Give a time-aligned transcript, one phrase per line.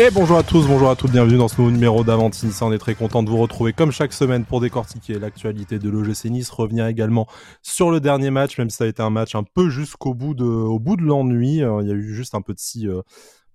[0.00, 2.64] Et bonjour à tous, bonjour à toutes, bienvenue dans ce nouveau numéro d'Avantinissa.
[2.64, 6.26] On est très content de vous retrouver comme chaque semaine pour décortiquer l'actualité de l'OGC
[6.26, 7.26] Nice, revenir également
[7.62, 10.34] sur le dernier match, même si ça a été un match un peu jusqu'au bout
[10.34, 11.64] de, au bout de l'ennui.
[11.64, 13.02] Euh, il y a eu juste un petit, euh,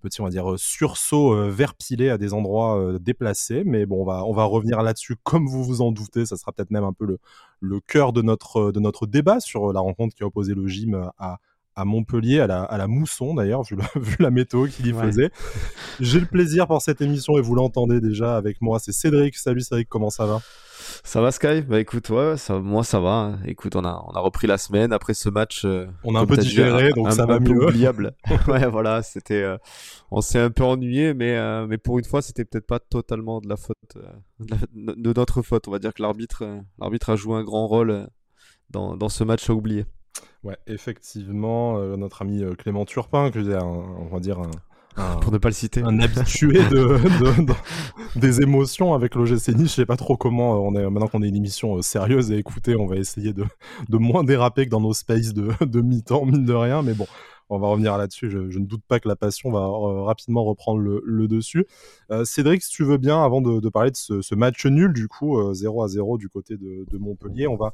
[0.01, 3.63] petit, on va dire, sursaut euh, vert pilé à des endroits déplacés.
[3.65, 6.25] Mais bon, on va, on va revenir là-dessus comme vous vous en doutez.
[6.25, 7.19] Ça sera peut-être même un peu le,
[7.61, 11.09] le cœur de notre, de notre débat sur la rencontre qui a opposé le gym
[11.17, 11.37] à,
[11.75, 15.31] à Montpellier, à la, à la mousson d'ailleurs, vu, vu, la météo qu'il y faisait.
[15.99, 19.35] J'ai le plaisir pour cette émission et vous l'entendez déjà avec moi, c'est Cédric.
[19.35, 20.41] Salut Cédric, comment ça va?
[21.03, 21.61] Ça va Sky?
[21.61, 23.11] Bah écoute, ouais, ça, moi ça va.
[23.11, 23.39] Hein.
[23.45, 25.63] Écoute, on a, on a repris la semaine après ce match.
[25.65, 27.65] Euh, on a un peu digéré, donc ça va mieux.
[27.65, 28.15] oubliable.
[28.47, 29.57] ouais, voilà, c'était, euh,
[30.11, 33.39] on s'est un peu ennuyé, mais, euh, mais pour une fois, c'était peut-être pas totalement
[33.39, 33.77] de la faute,
[34.39, 34.55] de,
[34.95, 35.67] de, notre faute.
[35.67, 36.43] On va dire que l'arbitre,
[36.79, 38.07] l'arbitre a joué un grand rôle
[38.69, 39.85] dans, dans ce match à oublier.
[40.43, 44.51] Ouais, effectivement, euh, notre ami euh, Clément Turpin, que j'ai on va dire un,
[45.21, 46.97] pour ne pas le citer, un habitué de,
[48.19, 49.69] des émotions avec l'OGC Nice.
[49.69, 50.55] Je sais pas trop comment.
[50.55, 53.45] Euh, on est maintenant qu'on est une émission sérieuse et écoutez, on va essayer de,
[53.89, 56.81] moins déraper que dans nos spaces de, de mi-temps, mine de rien.
[56.81, 57.07] Mais bon,
[57.53, 58.29] on va revenir là-dessus.
[58.29, 61.65] Je, ne doute pas que la passion va euh, rapidement reprendre le, dessus.
[62.11, 65.53] Euh, Cédric, si tu veux bien, avant de, parler de ce, match nul, du coup,
[65.53, 67.73] 0 euh, à 0 du côté de, Montpellier, on va,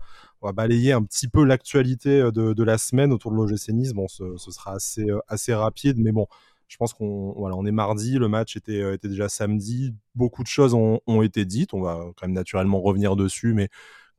[0.53, 3.93] balayer un petit peu l'actualité de, la semaine autour de l'OGC Nice.
[3.93, 6.27] Bon, ce, sera assez, assez rapide, mais bon,
[6.67, 10.73] je pense qu'on voilà, on est mardi, le match était, déjà samedi, beaucoup de choses
[10.73, 13.69] ont, ont, été dites, on va quand même naturellement revenir dessus, mais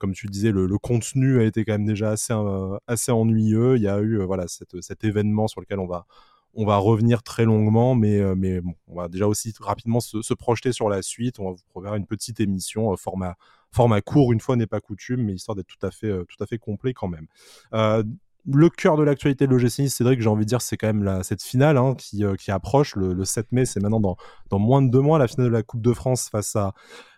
[0.00, 3.76] comme tu disais, le, contenu a été quand même déjà assez, euh, assez ennuyeux.
[3.76, 6.06] Il y a eu euh, voilà cet événement sur lequel on va,
[6.54, 10.72] on va revenir très longuement, mais, euh, mais on va déjà aussi rapidement se, projeter
[10.72, 11.38] sur la suite.
[11.38, 13.36] On va vous préparer une petite émission format,
[13.70, 16.46] format court, une fois n'est pas coutume, mais histoire d'être tout à fait, tout à
[16.46, 17.26] fait complet quand même.
[18.46, 21.22] le cœur de l'actualité de l'OGC Nice, Cédric, j'ai envie de dire, c'est quand même
[21.22, 23.66] cette finale hein, qui, qui approche le, le 7 mai.
[23.66, 24.16] C'est maintenant
[24.48, 26.72] dans moins de deux mois la finale de la Coupe de France face à,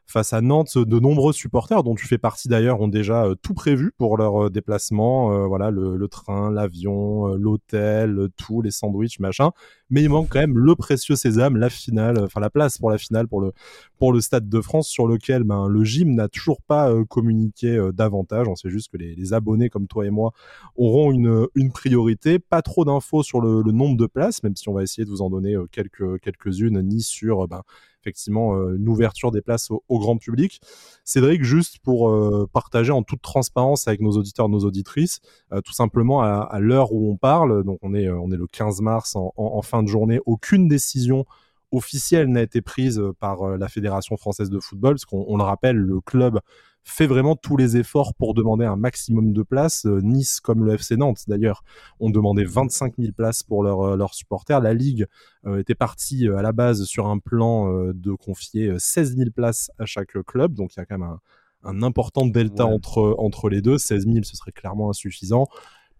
[0.06, 0.78] face à Nantes.
[0.78, 4.46] De nombreux supporters, dont tu fais partie d'ailleurs, ont déjà euh, tout prévu pour leur
[4.46, 5.32] euh, déplacement.
[5.32, 9.50] Euh, voilà, le, train, l'avion, l'hôtel, tout, les sandwichs, machin.
[9.90, 12.98] Mais il manque quand même le précieux sésame, la finale, enfin la place pour la
[12.98, 13.52] finale pour le
[13.98, 18.48] pour le Stade de France, sur lequel ben, le gym n'a toujours pas communiqué davantage.
[18.48, 20.32] On sait juste que les, abonnés comme toi et moi
[20.76, 22.38] auront une, une priorité.
[22.38, 25.22] Pas trop d'infos sur le, nombre de places, même si on va essayer de vous
[25.22, 27.62] en donner quelques quelques-unes, ni sur ben,
[28.02, 30.60] effectivement euh, une ouverture des places au, grand public.
[31.04, 35.20] Cédric, juste pour euh, partager en toute transparence avec nos auditeurs, nos auditrices,
[35.52, 38.80] euh, tout simplement à, l'heure où on parle, donc on est, on est le 15
[38.80, 41.24] mars en fin de journée, aucune décision
[41.70, 46.00] officielle n'a été prise par la Fédération française de football, parce qu'on le rappelle, le
[46.00, 46.40] club
[46.84, 49.86] fait vraiment tous les efforts pour demander un maximum de places.
[49.86, 51.64] Euh, nice, comme le FC Nantes d'ailleurs,
[52.00, 54.60] ont demandé 25 000 places pour euh, leurs supporters.
[54.60, 55.06] La Ligue
[55.46, 59.86] euh, était partie à la base sur un plan de confier 16 000 places à
[59.86, 61.16] chaque club, donc il y a quand même
[61.64, 63.78] un, important delta entre, entre les deux.
[63.78, 65.46] 16 000, ce serait clairement insuffisant.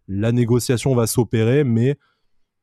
[0.09, 1.97] La négociation va s'opérer, mais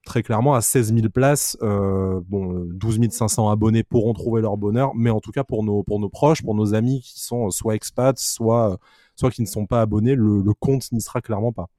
[0.05, 4.93] très clairement à 16 000 places, euh, bon, 12 500 abonnés pourront trouver leur bonheur,
[4.95, 7.75] mais en tout cas pour nos, pour nos proches, pour nos amis qui sont soit
[7.75, 8.79] expats, soit,
[9.15, 11.69] soit qui ne sont pas abonnés, le, compte n'y sera clairement pas.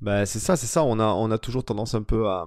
[0.00, 0.84] Bah, c'est ça, c'est ça.
[0.84, 2.46] On a, on a toujours tendance un peu à.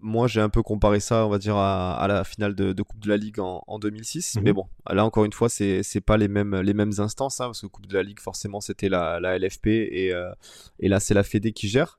[0.00, 3.08] Moi, j'ai un peu comparé ça, on va dire, à, la finale de, Coupe de
[3.08, 4.36] la Ligue en, 2006.
[4.36, 4.42] Mhm.
[4.42, 7.62] Mais bon, là, encore une fois, c'est pas les mêmes, les mêmes instances, hein, parce
[7.62, 10.30] que Coupe de la Ligue, forcément, c'était la, la, LFP et, euh,
[10.78, 11.98] et là, c'est la Fédé qui gère.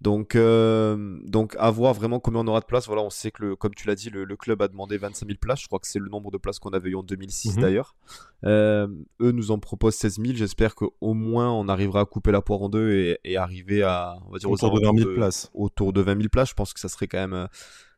[0.00, 2.86] Donc, euh, donc à voir vraiment combien on aura de place.
[2.86, 5.38] Voilà, on sait que, le, comme tu l'as dit, le, club a demandé 25 000
[5.40, 5.62] places.
[5.62, 7.62] Je crois que c'est le nombre de places qu'on avait eu en 2006 mhm.
[7.62, 7.94] d'ailleurs.
[8.44, 8.86] Euh,
[9.20, 10.34] eux nous en proposent 16 000.
[10.34, 14.32] J'espère qu'au moins on arrivera à couper la poire en deux et, arriver à, on
[14.32, 15.50] va dire, autour de 20 000 places.
[15.54, 16.50] Autour de 20 000 places.
[16.50, 17.48] Je pense que ça serait quand même,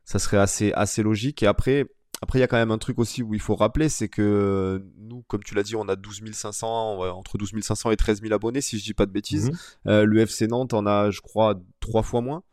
[0.05, 1.43] ça serait assez, assez logique.
[1.43, 1.85] Et après,
[2.21, 4.83] après, il y a quand même un truc aussi où il faut rappeler, c'est que
[4.97, 8.33] nous, comme tu l'as dit, on a 12 500, entre 12 500 et 13 000
[8.33, 9.49] abonnés, si je dis pas de bêtises.
[9.49, 9.57] Mhm.
[9.87, 11.55] Euh, le FC Nantes en a, je crois,
[11.89, 12.43] trois fois moins.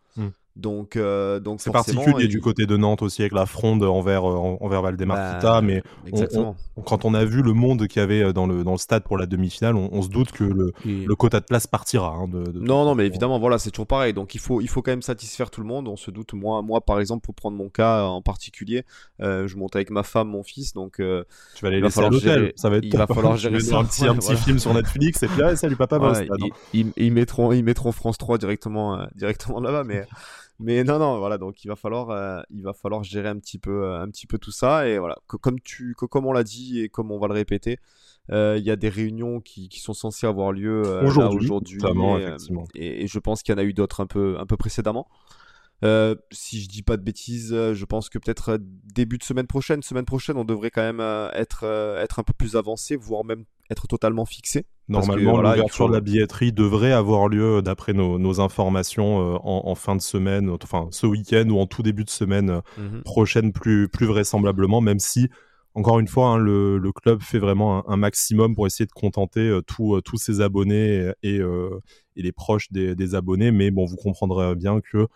[0.56, 4.56] Donc, euh, donc c'est particulier du côté de Nantes aussi avec la fronde envers euh,
[4.60, 5.82] envers Valdemarquita, bah, mais
[6.86, 9.02] quand on a vu le monde qu'il y avait euh, dans le dans le stade
[9.02, 12.08] pour la demi-finale, on, se doute que le, le quota de place partira.
[12.08, 14.14] Hein, de, non, non, mais évidemment, voilà, c'est toujours pareil.
[14.14, 15.88] Donc il faut il faut quand même satisfaire tout le monde.
[15.88, 16.32] On se doute.
[16.32, 18.84] Moi, moi, par exemple, pour prendre mon cas en particulier,
[19.20, 22.54] je monte avec ma femme, mon fils, donc tu vas aller laisser à l'hôtel.
[22.56, 22.84] Ça va être.
[22.84, 25.76] Il va falloir gérer un petit un petit film sur Netflix et puis ah, salut
[25.76, 25.98] papa.
[25.98, 26.26] Ouais,
[26.72, 30.06] ils, ils, mettront ils mettront France 3 directement directement là-bas, mais
[30.58, 33.58] mais non, non, voilà, donc il va falloir, euh, il va falloir gérer un petit
[33.58, 34.88] peu, euh, un petit peu tout ça.
[34.88, 37.78] Et voilà, comme tu, comme on l'a dit et comme on va le répéter,
[38.32, 41.48] euh, il y a des réunions qui, qui, sont censées avoir lieu aujourd'hui,
[42.74, 45.08] et, et, je pense qu'il y en a eu d'autres un peu, un peu précédemment.
[46.32, 50.06] si je dis pas de bêtises, je pense que peut-être début de semaine prochaine, semaine
[50.06, 51.00] prochaine, on devrait quand même
[51.34, 51.64] être,
[52.00, 54.64] être un peu plus avancé, voire même être totalement fixé.
[54.88, 60.00] Normalement, l'ouverture de la billetterie devrait avoir lieu, d'après nos, informations, euh, en, fin de
[60.00, 63.02] semaine, enfin ce week-end ou en tout début de semaine euh, mhm.
[63.02, 65.28] prochaine, plus, plus vraisemblablement, même si,
[65.74, 69.60] encore une fois, hein, le, club fait vraiment un, maximum pour essayer de contenter euh,
[69.62, 73.50] tous ses abonnés et, et les proches des, des, abonnés.
[73.50, 75.08] Mais bon, vous comprendrez bien que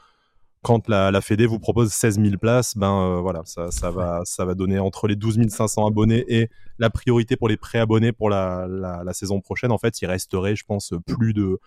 [0.62, 4.20] quand la, la Fédé vous propose 16 000 places, ben euh, voilà, ça, ça, va,
[4.24, 8.28] ça va donner entre les 12 500 abonnés et la priorité pour les pré-abonnés pour
[8.28, 9.72] la, la, la, saison prochaine.
[9.72, 11.58] En fait, il resterait, je pense, plus de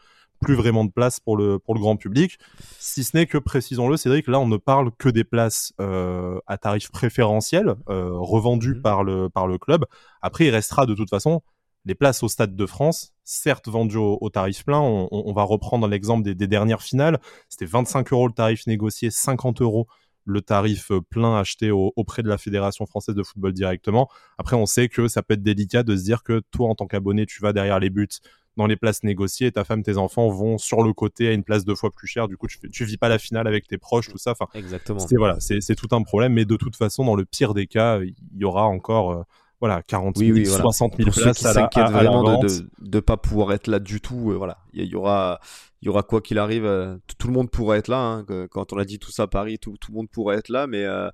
[0.43, 2.37] plus vraiment de place pour le, pour le grand public.
[2.77, 6.57] Si ce n'est que, précisons-le, Cédric, là, on ne parle que des places euh, à
[6.57, 8.81] tarif préférentiel, euh, revendues mmh.
[8.81, 9.85] par, le, par le club.
[10.21, 11.41] Après, il restera de toute façon
[11.85, 16.33] les places au Stade de France, certes vendues au, tarif plein, on, va reprendre l'exemple
[16.33, 17.19] des, dernières finales,
[17.49, 19.87] c'était 25 euros le tarif négocié, 50 euros
[20.25, 24.09] le tarif euh, plein acheté auprès de la Fédération française de football directement.
[24.37, 26.87] Après, on sait que ça peut être délicat de se dire que toi, en tant
[26.87, 28.07] qu'abonné, tu vas derrière les buts
[28.55, 31.65] dans les places négociées, ta femme, tes enfants vont sur le côté à une place
[31.65, 32.27] deux fois plus chère.
[32.27, 34.31] Du coup, tu, tu vis pas la finale avec tes proches, tout ça.
[34.31, 34.99] Enfin, Exactement.
[34.99, 36.33] C'est voilà, c'est tout un problème.
[36.33, 39.23] Mais de toute façon, dans le pire des cas, il y aura encore euh,
[39.63, 42.47] voilà, 40 000, 60 000 places qui s'inquiètent vraiment de,
[42.81, 44.31] de, pas pouvoir être là du tout.
[44.31, 45.39] Euh, voilà, il y, aura,
[45.81, 47.97] il y aura quoi qu'il arrive, euh, tout le monde pourrait être là.
[47.97, 50.49] Hein, quand on a dit tout ça à Paris, tout, tout le monde pourrait être
[50.49, 51.09] là, mais euh,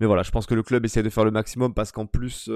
[0.00, 2.50] mais voilà, je pense que le club essaie de faire le maximum parce qu'en plus.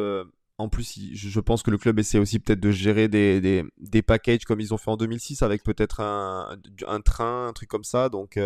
[0.58, 4.02] en plus, je pense que le club essaie aussi peut-être de gérer des, des, des,
[4.02, 7.84] packages comme ils ont fait en 2006 avec peut-être un, un, train, un truc comme
[7.84, 8.11] ça.
[8.11, 8.38] Donc,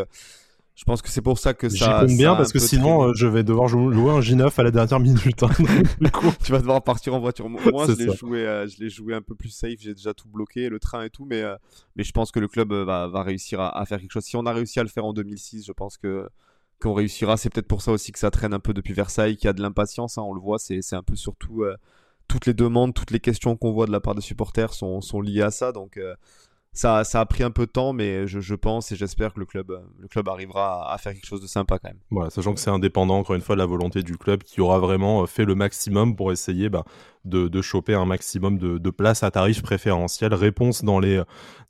[0.77, 1.77] je pense que c'est pour ça que ça.
[1.77, 4.71] J'y compte bien parce que sinon euh, je vais devoir louer un J9 à la
[4.71, 5.43] dernière minute.
[5.43, 5.49] Hein.
[6.45, 7.49] tu vas devoir partir en voiture.
[7.49, 9.81] Moi, je l'ai joué, euh, je l'ai joué un peu plus safe.
[9.81, 11.57] J'ai déjà tout bloqué, le train et tout, mais euh,
[11.97, 14.25] mais je pense que le club va, réussir à, faire quelque chose.
[14.25, 16.29] Si on a réussi à le faire en 2006, je pense que
[16.79, 17.39] qu'on réussira.
[17.39, 19.55] C'est peut-être pour ça aussi que ça traîne un peu depuis Versailles, qu'il y a
[19.55, 20.19] de l'impatience.
[20.19, 21.65] Hein, on le voit, c'est un peu surtout
[22.29, 25.23] toutes les demandes, toutes les questions qu'on voit de la part des supporters sont sont
[25.23, 25.73] liées à ça.
[25.73, 25.99] Donc
[26.77, 29.47] ça, ça, a pris un peu de temps, mais je, pense et j'espère que le
[29.47, 32.01] club, le club arrivera à faire quelque chose de sympa quand même.
[32.11, 34.79] Voilà, sachant que c'est indépendant, encore une fois, de la volonté du club qui aura
[34.79, 36.85] vraiment euh, fait le maximum pour essayer bah,
[37.25, 40.35] de, choper un maximum de, de places à tarif préférentiel.
[40.35, 41.23] Réponse dans les,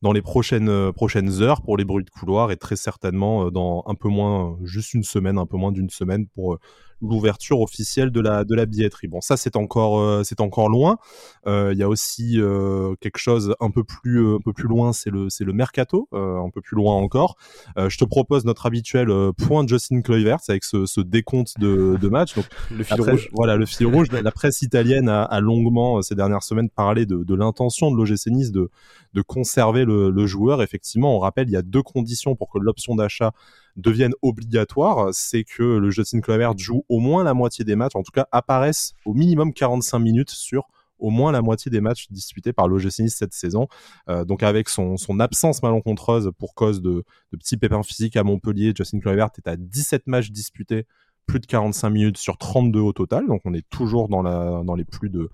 [0.02, 3.50] dans les prochaines, euh, prochaines heures pour les bruits de couloir et très certainement euh,
[3.50, 6.58] dans un peu moins, juste une semaine, un peu moins d'une semaine pour
[7.02, 9.08] l'ouverture officielle de la, de la billetterie.
[9.08, 10.98] Bon, ça c'est encore, euh, c'est encore loin.
[11.46, 14.92] Euh, il y a aussi euh, quelque chose un peu plus, un peu plus loin,
[14.92, 17.36] c'est le, c'est le mercato, un peu plus loin encore.
[17.76, 22.34] je te propose notre habituel point Justin Kluivert avec ce, ce décompte de, de matchs.
[22.34, 23.28] Donc, le fil rouge.
[23.32, 24.08] Voilà, le fil rouge.
[24.10, 28.28] La presse italienne a, a longuement ces dernières semaines parlé de, de l'intention de l'OGC
[28.28, 28.70] Nice de,
[29.14, 30.62] de conserver le, le joueur.
[30.62, 33.32] Effectivement, on rappelle, il y a deux conditions pour que l'option d'achat
[33.76, 38.02] deviennent obligatoires, c'est que le Justin Kluivert joue au moins la moitié des matchs, en
[38.02, 40.68] tout cas apparaisse au minimum 45 minutes sur
[40.98, 43.68] au moins la moitié des matchs disputés par l'OGC Nice cette saison.
[44.08, 48.24] Euh, donc avec son, son, absence malencontreuse pour cause de, de petits pépins physiques à
[48.24, 50.86] Montpellier, Justin Kluivert est à 17 matchs disputés,
[51.26, 53.26] plus de 45 minutes sur 32 au total.
[53.26, 55.28] Donc on est toujours dans, la, dans les plus de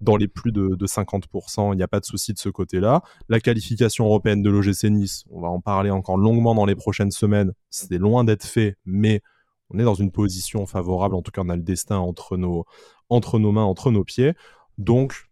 [0.00, 3.02] dans les plus de, 50%, il n'y a pas de souci de ce côté-là.
[3.28, 7.10] La qualification européenne de l'OGC Nice, on va en parler encore longuement dans les prochaines
[7.10, 9.22] semaines, c'est loin d'être fait, mais
[9.70, 12.64] on est dans une position favorable, en tout cas on a le destin entre nos,
[13.08, 14.34] entre nos mains, entre nos pieds.
[14.78, 15.28] Donc,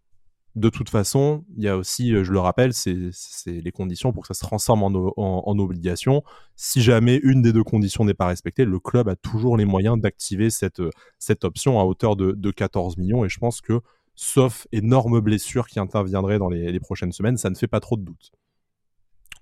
[0.54, 3.10] de toute façon, il y a aussi, je le rappelle, c'est
[3.46, 6.22] les conditions pour que ça se transforme en, en, obligation.
[6.56, 9.98] Si jamais une des deux conditions n'est pas respectée, le club a toujours les moyens
[9.98, 10.82] d'activer cette,
[11.18, 13.25] cette option à hauteur de, de 14 millions.
[13.25, 13.80] Et je pense que
[14.14, 18.02] sauf énorme blessure qui interviendrait dans les, prochaines semaines, ça ne fait pas trop de
[18.02, 18.33] doute.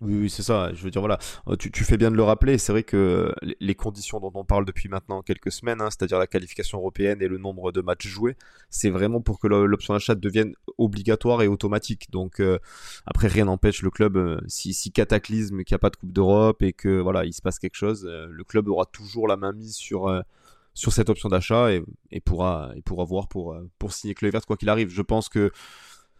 [0.00, 0.72] Oui, c'est ça.
[0.72, 2.56] Je veux dire, voilà, euh, tu, fais bien de le rappeler.
[2.56, 6.26] C'est vrai que les conditions dont on parle depuis maintenant quelques semaines, hein, c'est-à-dire la
[6.26, 8.34] qualification européenne et le nombre de matchs joués,
[8.70, 12.10] c'est vraiment pour que l'option d'achat devienne obligatoire et automatique.
[12.10, 12.58] Donc, euh,
[13.04, 16.62] après, rien n'empêche le club, euh, si, cataclysme, qu'il n'y a pas de Coupe d'Europe
[16.62, 19.74] et que voilà, il se passe quelque chose, le club aura toujours la main mise
[19.74, 20.08] sur
[20.80, 24.46] sur cette option d'achat et, et, pourra, et pourra voir pour, euh, pour signer Kluivert
[24.46, 24.88] quoi qu'il arrive.
[24.88, 25.52] Je pense que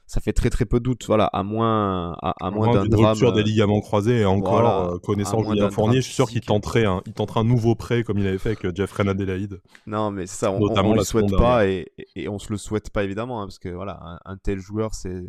[0.06, 3.12] ça fait très très peu de doute, voilà, à moins, à, à moins d'un drame.
[3.12, 6.84] rupture des ligaments croisés et encore, euh, connaissant Julien Fournier, je suis sûr qu'il tenterait,
[6.84, 9.62] un, il tenterait un nouveau prêt comme il avait fait avec euh, Jeffrey Adelaide.
[9.86, 11.86] Non, mais ça, on, on, le souhaite pas et,
[12.16, 15.24] et, on se le souhaite pas évidemment, hein, parce que voilà, un, tel joueur, c'est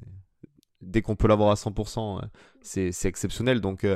[0.82, 2.20] dès qu'on peut l'avoir à 100%,
[2.62, 3.62] c'est exceptionnel.
[3.62, 3.88] Donc,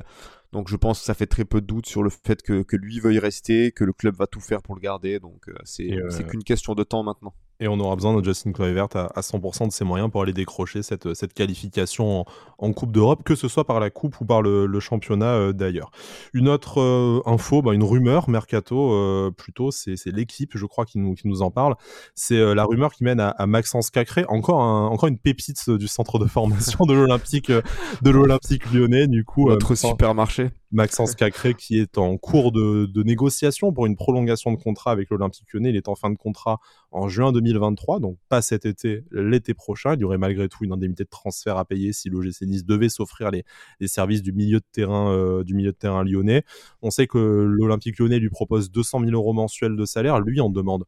[0.55, 3.01] donc je pense que ça fait très peu de doute sur le fait que, lui
[3.01, 5.19] veuille rester, que le club va tout faire pour le garder.
[5.19, 7.33] Donc euh, c'est euh, qu'une question de temps maintenant.
[7.62, 10.83] Et on aura besoin de Justin Kluivert à, 100% de ses moyens pour aller décrocher
[10.83, 12.25] cette, cette qualification
[12.57, 15.91] en, Coupe d'Europe, que ce soit par la Coupe ou par le, championnat euh, d'ailleurs.
[16.33, 21.00] Une autre euh, info, bah, une rumeur, Mercato euh, plutôt, c'est l'équipe, je crois, qui
[21.00, 21.75] nous, qui nous en parle.
[22.13, 26.25] C'est la rumeur qui mène à, Maxence Cacré, encore, encore une pépite du centre de
[26.25, 29.50] formation de l'Olympique de l'Olympique lyonnais, du coup.
[29.50, 30.50] Notre supermarché.
[30.71, 35.09] Maxence Cacré qui est en cours de, de, négociation pour une prolongation de contrat avec
[35.09, 35.69] l'Olympique lyonnais.
[35.69, 36.59] Il est en fin de contrat
[36.95, 39.95] en juin 2023, donc pas cet été, l'été prochain.
[39.95, 42.87] Il y aurait malgré tout une indemnité de transfert à payer si l'OGC Nice devait
[42.87, 43.43] s'offrir les,
[43.81, 46.43] les, services du milieu de terrain euh, du milieu de terrain lyonnais.
[46.81, 50.49] On sait que l'Olympique lyonnais lui propose 200 000 euros mensuels de salaire, lui en
[50.49, 50.85] demande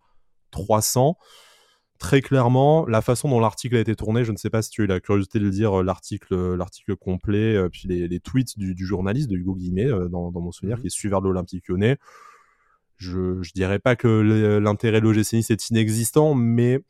[0.51, 1.17] 300
[1.99, 4.81] très clairement, la façon dont l'article a été tourné, je ne sais pas si tu
[4.81, 8.57] as eu la curiosité de le dire, euh, l'article, euh, l'article complet, puis les, tweets
[8.59, 11.97] du, journaliste de Hugo Guillemet, dans, mon souvenir, mmh qui est suiveur de l'Olympique lyonnais
[12.97, 14.07] je, je dirais pas que
[14.59, 16.81] l'intérêt de l'OGC Nice est inexistant, mais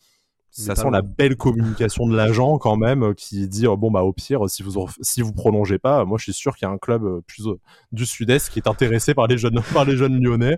[0.63, 4.01] ça sent la belle communication de l'agent quand même euh, qui dit oh, bon bah
[4.01, 6.73] au pire si vous si vous prolongez pas moi je suis sûr qu'il y a
[6.73, 7.59] un club euh, plus euh,
[7.91, 10.57] du sud-est qui est intéressé par les jeunes par les jeunes lyonnais.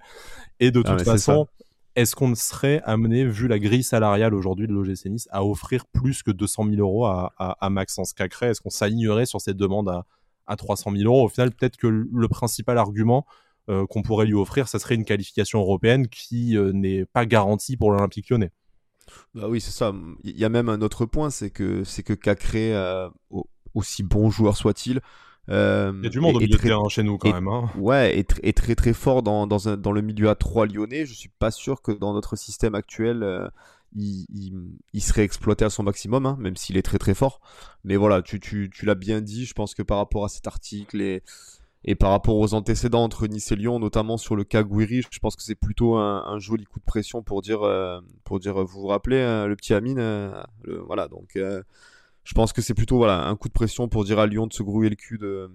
[0.59, 1.47] Et de ah, toute façon
[1.95, 6.23] est-ce qu'on serait amené vu la grille salariale aujourd'hui de l'OGC Nice à offrir plus
[6.23, 8.47] que 200 000 euros à, à, à Maxence Cacré?
[8.47, 10.05] Est-ce qu'on s'alignerait sur cette demande à,
[10.47, 11.25] à 300 000 euros?
[11.25, 13.25] Au final peut-être que le principal argument
[13.69, 17.77] euh, qu'on pourrait lui offrir, ça serait une qualification européenne qui euh, n'est pas garantie
[17.77, 18.51] pour l'Olympique lyonnais.
[19.35, 19.93] Bah oui, c'est ça.
[20.23, 23.07] Il y a même un autre point, c'est que c'est que Cacré, euh,
[23.75, 25.01] aussi bon joueur soit-il,
[25.49, 27.47] il y a du monde au milieu de terrain chez nous quand même.
[27.47, 27.69] Hein.
[27.77, 31.05] Ouais, et, très très très fort dans, dans, dans, le milieu à 3 lyonnais.
[31.05, 33.51] Je suis pas sûr que dans notre système actuel,
[33.95, 34.25] il,
[34.93, 37.39] il, serait exploité à son maximum, hein, même s'il est très très fort.
[37.83, 39.45] Mais voilà, tu, tu, tu l'as bien dit.
[39.45, 41.23] Je pense que par rapport à cet article et
[41.86, 45.19] et par rapport aux antécédents entre Nice et Lyon, notamment sur le cas Guiri, je
[45.19, 48.81] pense que c'est plutôt un, joli coup de pression pour dire, euh, pour dire, vous
[48.81, 50.43] vous rappelez, hein, le petit Amine, euh,
[50.86, 51.07] voilà.
[51.07, 51.63] Donc, euh,
[52.25, 54.53] je pense que c'est plutôt voilà un coup de pression pour dire à Lyon de
[54.53, 55.50] se grouiller le cul de,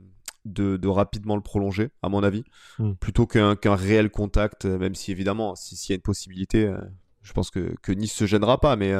[0.46, 2.42] de, rapidement le prolonger, à mon avis,
[2.78, 2.94] hmm.
[2.94, 4.64] plutôt qu'un qu'un réel contact.
[4.64, 6.72] Même si évidemment, s'il y a une possibilité,
[7.20, 8.94] je pense que, que Nice se gênera pas, mais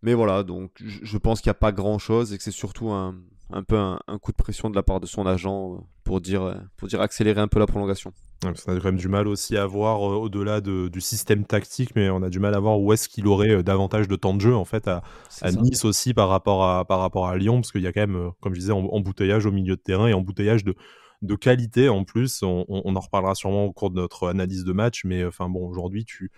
[0.00, 0.44] mais voilà.
[0.44, 3.16] Donc, je pense qu'il n'y a pas grand chose et que c'est surtout un
[3.52, 6.42] un peu un, coup de pression de la part de son agent euh, pour dire,
[6.42, 8.12] euh, pour dire accélérer un peu la prolongation.
[8.44, 12.10] on a quand même du mal aussi à voir euh, au-delà du système tactique, mais
[12.10, 14.54] on a du mal à voir où est-ce qu'il aurait davantage de temps de jeu
[14.54, 15.02] en fait à,
[15.52, 18.32] Nice aussi par rapport à, par rapport à Lyon, parce qu'il y a quand même,
[18.40, 20.74] comme je disais, embouteillage au milieu de terrain et embouteillage de,
[21.22, 22.42] de qualité en plus.
[22.42, 25.68] On, on, en reparlera sûrement au cours de notre analyse de match, mais enfin bon,
[25.68, 26.30] aujourd'hui tu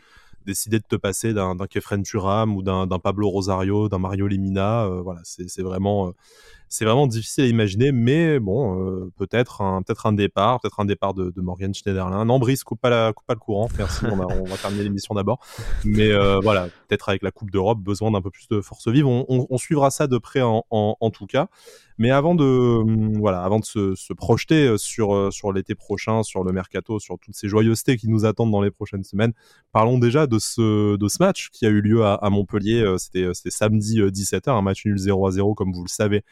[0.47, 5.23] décider de te passer d'un Kefren Turam ou d'un Pablo Rosario, d'un Mario Lemina, voilà,
[5.25, 6.13] c'est vraiment
[6.75, 10.85] c'est vraiment difficile à imaginer, mais bon, euh, peut-être un, peut un départ, peut-être un
[10.85, 12.25] départ de, Morgan Schneiderlin.
[12.25, 15.39] Non, Brice, coupe pas, la, coupe pas le courant, merci, on, va terminer l'émission d'abord.
[15.85, 19.07] Mais euh, voilà, peut-être avec la Coupe d'Europe, besoin d'un peu plus de force vive.
[19.07, 21.47] On, suivra ça de près en, tout cas.
[21.97, 26.43] Mais avant de, hum, voilà, avant de se, projeter euh, sur, sur l'été prochain, sur
[26.43, 29.33] le mercato, sur toutes ces joyeusetés qui nous attendent dans les prochaines semaines,
[29.71, 32.97] parlons déjà de ce, de ce match qui a eu lieu à, à Montpellier.
[32.99, 36.25] C'était samedi 17h, un match nul 0 à 0, comme vous le savez.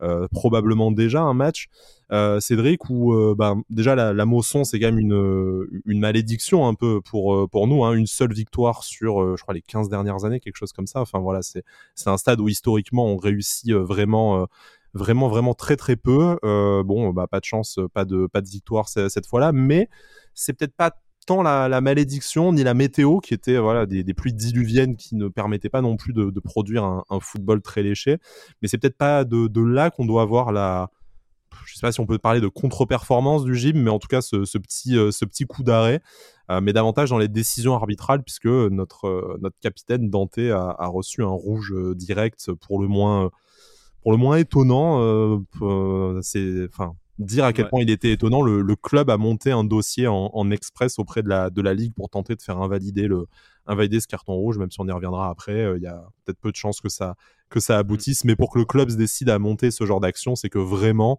[0.00, 1.66] Euh, probablement déjà un match,
[2.12, 6.68] euh, Cédric, où euh, bah, déjà la, la Mosson, c'est quand même une, une malédiction
[6.68, 10.24] un peu pour, pour nous, hein, une seule victoire sur, je crois, les 15 dernières
[10.24, 11.00] années, quelque chose comme ça.
[11.00, 11.64] Enfin voilà, c'est
[12.06, 14.46] un stade où historiquement on réussit vraiment
[14.94, 16.38] vraiment vraiment très très peu.
[16.42, 19.88] bon, bah pas de chance, pas de pas de victoire cette fois-là, mais
[20.34, 20.92] c'est peut-être pas
[21.36, 25.82] la, malédiction ni la météo qui était voilà des, pluies diluviennes qui ne permettaient pas
[25.82, 28.18] non plus de, produire un, football très léché.
[28.60, 30.90] Mais c'est peut-être pas de, là qu'on doit avoir la,
[31.66, 34.20] je sais pas si on peut parler de contre-performance du gym, mais en tout cas
[34.20, 36.00] ce, petit, euh, ce petit coup d'arrêt,
[36.50, 40.86] euh, mais davantage dans les décisions arbitrales, puisque notre, euh, notre capitaine Dante a, a,
[40.86, 43.30] reçu un rouge direct pour le moins,
[44.02, 45.42] pour le moins étonnant.
[46.22, 48.42] c'est, enfin, dire à quel point il était étonnant.
[48.42, 52.08] Le, club a monté un dossier en, express auprès de la, de la Ligue pour
[52.10, 53.26] tenter de faire invalider, le,
[53.66, 55.64] invalider ce carton rouge, même si on y reviendra après.
[55.64, 57.16] Euh, il y a peut-être peu de chances que ça,
[57.50, 60.36] que ça aboutisse, mais pour que le club se décide à monter ce genre d'action,
[60.36, 61.18] c'est que vraiment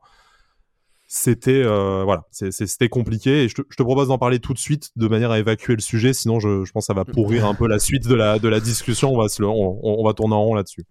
[1.12, 3.44] c'était euh, voilà c'était compliqué.
[3.44, 5.74] Et je te, je te propose d'en parler tout de suite de manière à évacuer
[5.74, 6.14] le sujet.
[6.14, 8.48] Sinon je, je pense que ça va pourrir un peu la suite de la, de
[8.48, 9.12] la discussion.
[9.12, 10.86] On va, se, on, on, va tourner en rond là-dessus.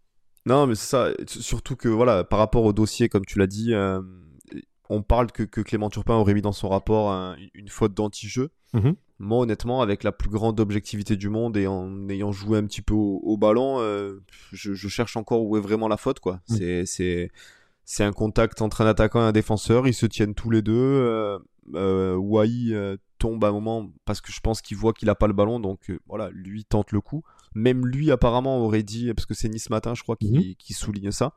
[0.44, 1.10] Non mais c'est ça.
[1.28, 4.00] Surtout que voilà par rapport au dossier comme tu l'as dit euh,
[4.88, 7.10] on parle que, Clément Turpin aurait mis dans son rapport
[7.54, 8.50] une faute d'anti-jeu.
[8.72, 8.94] Mhm.
[9.18, 12.82] Moi, honnêtement, avec la plus grande objectivité du monde et en ayant joué un petit
[12.82, 16.20] peu au, ballon, euh, je, cherche encore où est vraiment la faute.
[16.20, 16.40] quoi.
[16.48, 16.84] Mhm.
[17.84, 19.88] C'est un contact entre un attaquant et un défenseur.
[19.88, 20.74] Ils se tiennent tous les deux.
[20.74, 21.38] Euh,
[21.74, 25.32] euh tombe à un moment parce que je pense qu'il voit qu'il a pas le
[25.32, 27.24] ballon, donc voilà, lui tente le coup.
[27.54, 30.54] Même lui apparemment aurait dit, parce que c'est Nice matin, je crois, qui, mhm.
[30.70, 31.32] souligne ça.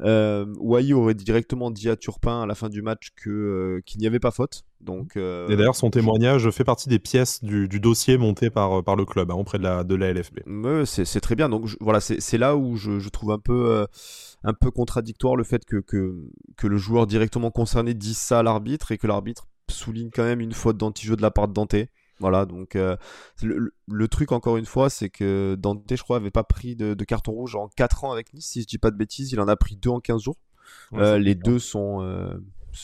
[0.00, 4.18] Euh, aurait directement dit à Turpin à la fin du match que qu'il n'y avait
[4.18, 4.64] pas faute.
[4.80, 9.04] Donc, Et d'ailleurs, son témoignage fait partie des pièces du, dossier monté par, par le
[9.04, 10.40] club hein, auprès de la, de la LFB.
[10.86, 11.48] c'est très bien.
[11.48, 13.86] Donc voilà, c'est là où je, je, trouve un peu
[14.44, 16.16] un peu contradictoire le fait que, que,
[16.56, 20.40] que, le joueur directement concerné dise ça à l'arbitre et que l'arbitre souligne quand même
[20.40, 21.76] une faute d'anti-jeu de la part de Dante.
[22.18, 22.96] Voilà, donc euh,
[23.42, 27.32] le, truc encore une fois, c'est que Dante, je crois, avait pas pris de, carton
[27.32, 29.56] rouge en 4 ans avec Nice, si je dis pas de bêtises, il en a
[29.56, 30.36] pris 2 en 15 jours.
[30.94, 32.34] Euh, les deux sont, euh,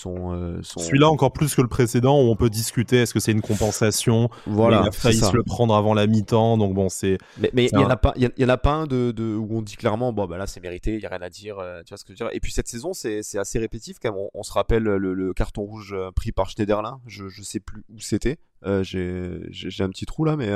[0.07, 3.41] euh, Celui-là encore plus que le précédent où on peut discuter est-ce que c'est une
[3.41, 4.31] compensation?
[4.47, 7.19] Voilà, il a failli se le prendre avant la mi-temps donc bon c'est.
[7.39, 9.63] Mais il y, en a pas il y, en a pas un de, où on
[9.63, 11.99] dit clairement bon bah là c'est mérité il y a rien à dire tu vois
[11.99, 12.37] ce que je veux dire.
[12.37, 14.23] Et puis cette saison c'est assez répétitif quand même.
[14.35, 17.01] On, se rappelle le, carton rouge pris par Schneiderlin.
[17.07, 18.39] Je je sais plus où c'était
[18.83, 20.51] j'ai un petit trou là, mais,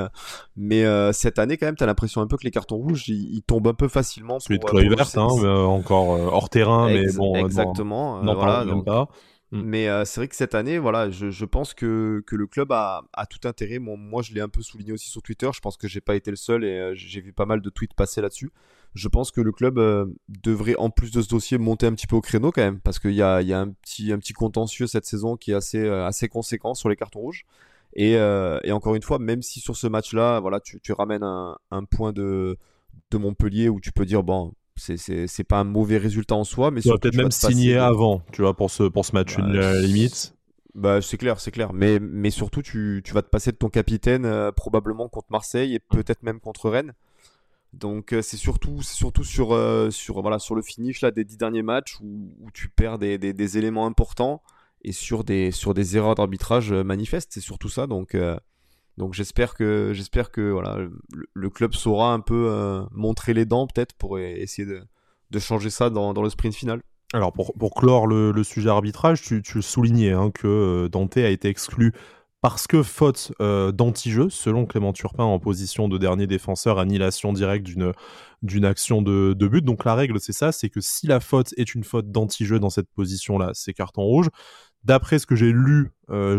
[0.56, 3.42] mais cette année, quand même, tu as l'impression un peu que les cartons rouges ils,
[3.42, 4.40] tombent un peu facilement.
[4.40, 5.26] Celui de Kluivert, hein,
[5.64, 7.34] encore hors terrain, mais bon.
[7.36, 8.22] Exactement.
[8.22, 9.08] Non, voilà, même pas.
[9.52, 9.62] Mm.
[9.64, 12.72] Mais euh, c'est vrai que cette année, voilà, je, je pense que, que, le club
[12.72, 13.78] a, a tout intérêt.
[13.78, 15.48] moi, je l'ai un peu souligné aussi sur Twitter.
[15.54, 17.70] Je pense que j'ai pas été le seul et euh, j'ai vu pas mal de
[17.70, 18.50] tweets passer là-dessus.
[18.94, 22.06] Je pense que le club euh, devrait, en plus de ce dossier, monter un petit
[22.06, 24.32] peu au créneau quand même, parce qu'il y a, y a un, petit, un petit
[24.32, 27.44] contentieux cette saison qui est assez, assez conséquent sur les cartons rouges.
[27.94, 31.56] Et, et encore une fois, même si sur ce match-là, voilà, tu, tu ramènes un,
[31.70, 32.56] un point de,
[33.10, 36.80] de Montpellier où tu peux dire, bon, c'est pas un mauvais résultat en soi, mais
[36.80, 40.34] tu peut-être même signer avant, tu vois, pour ce, pour ce match, une bah, limite.
[40.74, 41.72] Bah, c'est clair, c'est clair.
[41.72, 45.74] Mais, mais surtout, tu, tu, vas te passer de ton capitaine euh, probablement contre Marseille
[45.74, 46.94] et peut-être même contre Rennes.
[47.74, 51.24] Donc euh, c'est surtout, c'est surtout sur, euh, sur, voilà, sur le finish là, des
[51.24, 54.42] dix derniers matchs où, où tu perds des, des, des, éléments importants
[54.82, 57.30] et sur des, sur des erreurs d'arbitrage manifestes.
[57.32, 57.86] C'est surtout ça.
[57.86, 58.14] Donc
[58.98, 60.76] donc j'espère que j'espère que voilà
[61.34, 64.82] le, club saura un peu euh, montrer les dents peut-être pour essayer de,
[65.30, 66.80] de changer ça dans, dans, le sprint final.
[67.14, 71.30] Alors pour, pour clore le, sujet arbitrage, tu, tu soulignais hein, que euh, Dante a
[71.30, 71.92] été exclu
[72.42, 77.64] parce que faute euh, d'anti-jeu, selon Clément Turpin en position de dernier défenseur, annihilation directe
[77.64, 77.92] d'une
[78.42, 79.64] d'une action de, de, but.
[79.64, 82.70] Donc la règle c'est ça, c'est que si la faute est une faute d'anti-jeu dans
[82.70, 84.28] cette position-là, c'est carton rouge
[84.84, 86.38] d'après ce que j'ai lu, euh,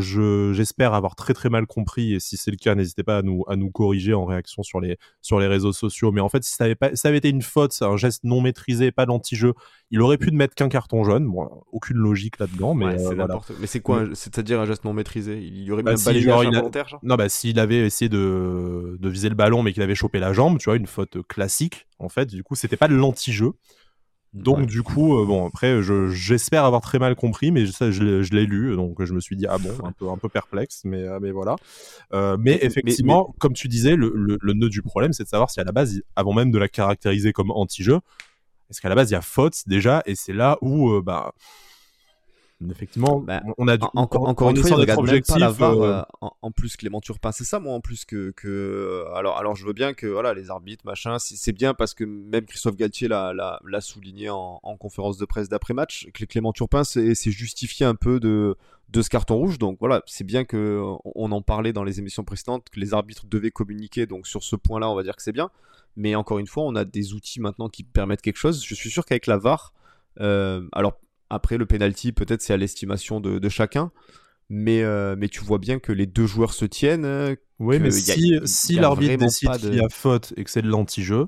[0.53, 2.13] j'espère avoir très très mal compris.
[2.13, 4.79] Et si c'est le cas, n'hésitez pas à nous, à nous corriger en réaction sur
[4.79, 6.12] les, sur les réseaux sociaux.
[6.12, 8.41] Mais en fait, si ça avait, pas, ça avait été une faute, un geste non
[8.41, 9.53] maîtrisé, pas d'anti-jeu,
[9.91, 11.27] il aurait pu ne mettre qu'un carton jaune.
[11.27, 12.73] Bon, aucune logique là-dedans.
[12.75, 13.27] Mais, euh,
[13.60, 15.39] mais c'est quoi C'est-à-dire un geste non maîtrisé?
[15.39, 19.10] Il y aurait bah, même pas genre, volontaire Non, bah s'il avait essayé de, de
[19.10, 21.88] viser le ballon, mais qu'il avait chopé la jambe, tu vois, une faute classique.
[21.99, 23.53] En fait, du coup, c'était pas de l'anti-jeu.
[24.34, 28.46] Donc du coup, euh, bon après, j'espère avoir très mal compris, mais ça, je, l'ai
[28.46, 31.19] lu, donc je me suis dit ah bon, un peu un peu perplexe, mais euh,
[31.22, 31.56] mais voilà.
[32.13, 35.60] Euh, mais effectivement, comme tu disais, le, le, nœud du problème, c'est de savoir si
[35.60, 38.00] à la base, avant même de la caractériser comme anti-jeu,
[38.72, 41.34] est-ce qu'à la base il y a faute déjà, et c'est là où bah
[42.71, 46.28] effectivement, bah, on a encore une fois, il regarde même pas la VAR, euh, euh,
[46.41, 49.65] en, plus Clément Turpin, c'est ça moi en plus que, que euh, alors alors je
[49.65, 53.82] veux bien que voilà les arbitres machin, c'est bien parce que même Christophe Galtier l'a
[53.82, 58.58] souligné en, conférence de presse d'après match, que Clément Turpin s'est justifié un peu de
[58.89, 59.58] de ce carton rouge.
[59.58, 63.26] Donc voilà, c'est bien que on en parlait dans les émissions précédentes que les arbitres
[63.28, 64.06] devaient communiquer.
[64.06, 65.49] Donc sur ce point-là, on va dire que c'est bien.
[65.95, 68.63] Mais encore une fois, on a des outils maintenant qui permettent quelque chose.
[68.65, 69.73] Je suis sûr qu'avec la VAR,
[70.17, 70.99] alors
[71.30, 73.92] après, le penalty, peut-être c'est à l'estimation de, chacun.
[74.50, 77.06] Mais, euh, mais tu vois bien que les deux joueurs se tiennent.
[77.06, 80.68] Euh, oui, mais si, si l'arbitre décide qu'il y a faute et que c'est de
[80.68, 81.28] l'anti-jeu,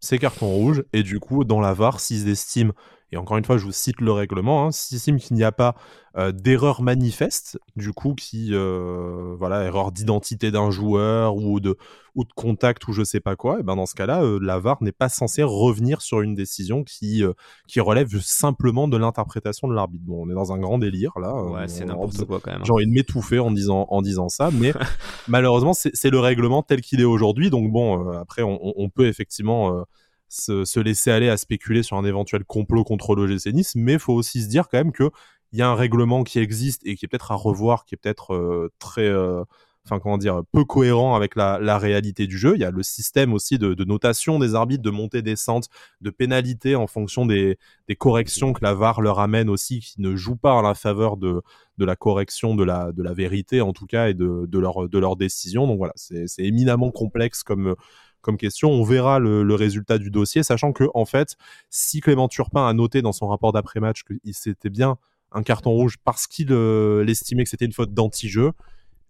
[0.00, 0.82] c'est carton rouge.
[0.92, 2.72] Et du coup, dans la VAR, s'ils estiment
[3.12, 5.76] et encore une fois, je vous cite le règlement, hein, s'il qu'il n'y a pas
[6.16, 11.76] euh, d'erreur manifeste, du coup, qui, euh, voilà, erreur d'identité d'un joueur ou de,
[12.16, 14.58] ou de contact ou je sais pas quoi, et ben dans ce cas-là, euh, la
[14.58, 17.22] VAR n'est pas censée revenir sur une décision qui,
[17.68, 20.04] qui relève simplement de l'interprétation de l'arbitre.
[20.04, 21.32] Bon, on est dans un grand délire là.
[21.44, 22.62] Ouais, c'est n'importe quoi quand même.
[22.62, 22.64] Hein.
[22.64, 24.72] J'ai envie de m'étouffer en disant, en disant ça, mais
[25.28, 27.50] malheureusement, c'est le règlement tel qu'il est aujourd'hui.
[27.50, 29.84] Donc bon, après, on, on, peut effectivement
[30.28, 34.14] se, laisser aller à spéculer sur un éventuel complot contre l'OGC Nice, mais il faut
[34.14, 35.10] aussi se dire quand même qu'il
[35.52, 38.34] y a un règlement qui existe et qui est peut-être à revoir, qui est peut-être
[38.34, 39.44] euh, très, euh,
[39.86, 42.54] enfin comment dire, peu cohérent avec la, réalité du jeu.
[42.56, 45.68] Il y a le système aussi de, notation des arbitres, de montée descente,
[46.00, 47.58] de pénalité en fonction des,
[47.98, 51.42] corrections que la VAR leur amène aussi, qui ne jouent pas en la faveur de,
[51.78, 55.66] la correction de la, vérité en tout cas et de, de leur décision.
[55.66, 57.76] Donc voilà, c'est éminemment complexe comme
[58.26, 58.70] comme question.
[58.70, 61.36] On verra le, résultat du dossier, sachant que en fait,
[61.70, 64.98] si Clément Turpin a noté dans son rapport d'après-match que c'était bien
[65.32, 68.52] un carton rouge parce qu'il euh, estimait que c'était une faute d'anti-jeu,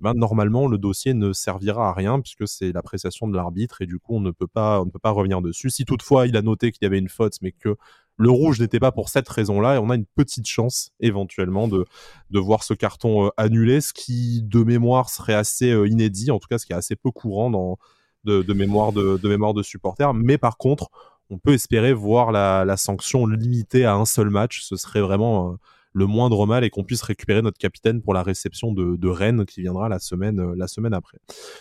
[0.00, 3.98] ben, normalement le dossier ne servira à rien puisque c'est l'appréciation de l'arbitre et du
[3.98, 5.70] coup on ne peut pas on ne peut pas revenir dessus.
[5.70, 7.76] Si toutefois il a noté qu'il y avait une faute mais que
[8.18, 11.86] le rouge n'était pas pour cette raison-là et on a une petite chance éventuellement de,
[12.30, 16.38] de voir ce carton euh, annulé, ce qui de mémoire serait assez euh, inédit, en
[16.38, 17.78] tout cas ce qui est assez peu courant dans,
[18.26, 20.12] de, de mémoire de, de, mémoire de supporters.
[20.12, 20.90] Mais par contre,
[21.30, 24.62] on peut espérer voir la, la sanction limitée à un seul match.
[24.62, 25.56] Ce serait vraiment euh,
[25.92, 29.46] le moindre mal et qu'on puisse récupérer notre capitaine pour la réception de, de Rennes
[29.46, 31.18] qui viendra la semaine, la semaine après.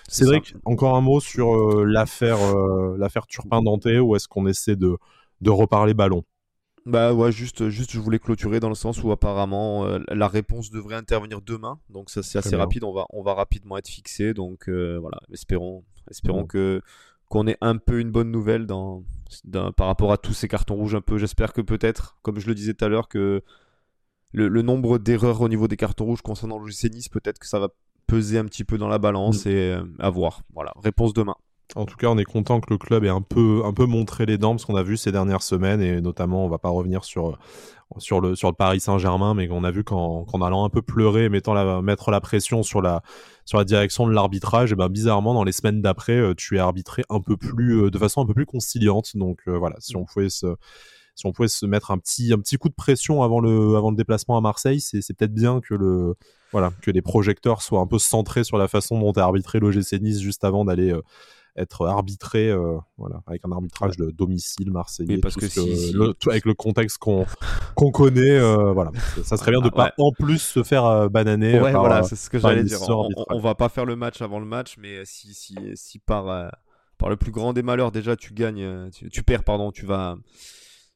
[0.10, 2.38] Cédric, encore un mot sur l'affaire
[2.97, 4.97] l'affaire Turpin-Danté ou est-ce qu'on essaie de,
[5.39, 6.25] de reparler ballon?
[6.86, 10.69] Bah ouais, juste, juste je voulais clôturer dans le sens où apparemment euh, la réponse
[10.69, 14.36] devrait intervenir demain, donc ça c'est assez rapide, on va, on va rapidement être fixé,
[14.36, 16.81] donc euh, voilà, espérons, espérons que
[17.29, 19.03] qu'on ait un peu une bonne nouvelle dans,
[19.75, 21.17] par rapport à tous ces cartons rouges un peu.
[21.17, 23.41] J'espère que peut-être, comme je le disais tout à l'heure, que
[24.31, 27.69] le, nombre d'erreurs au niveau des cartons rouges concernant le Nice, peut-être que ça va
[28.07, 29.49] peser un petit peu dans la balance mm.
[29.49, 30.41] et euh, à voir.
[30.53, 31.35] Voilà, réponse demain.
[31.75, 34.25] En tout cas, on est content que le club ait un peu, un peu montré
[34.25, 37.04] les dents, parce qu'on a vu ces dernières semaines, et notamment, on va pas revenir
[37.04, 37.38] sur,
[37.97, 41.30] sur, le, sur le Paris Saint-Germain, mais qu'on a vu qu'en allant un peu pleurer,
[41.30, 43.01] mettant mettre la pression sur la,
[43.45, 46.60] sur la direction de l'arbitrage, et ben bizarrement, dans les semaines d'après, euh, tu es
[46.60, 49.15] arbitré un peu plus, euh, de façon un peu plus conciliante.
[49.15, 50.56] Donc euh, voilà, si on pouvait se
[51.17, 53.89] si on pouvait se mettre un petit, un petit coup de pression avant le, avant
[53.89, 56.15] le déplacement à Marseille, c'est peut-être bien que le,
[56.51, 60.01] voilà, que les projecteurs soient un peu centrés sur la façon dont est arbitré l'OGC
[60.01, 60.93] Nice juste avant d'aller
[61.55, 65.17] être arbitré euh, voilà, avec un arbitrage de domicile marseillais.
[65.17, 67.25] parce que, avec le contexte qu'on
[67.75, 68.91] qu'on connaît, euh, voilà,
[69.23, 71.59] ça serait bien de pas en plus se faire euh, bananer.
[71.59, 72.79] Ouais, voilà, c'est ce que j'allais dire.
[72.89, 76.51] On, on, va pas faire le match avant le match, mais si si si par
[76.97, 80.17] par le plus grand des malheurs déjà tu gagnes, tu, perds pardon, tu vas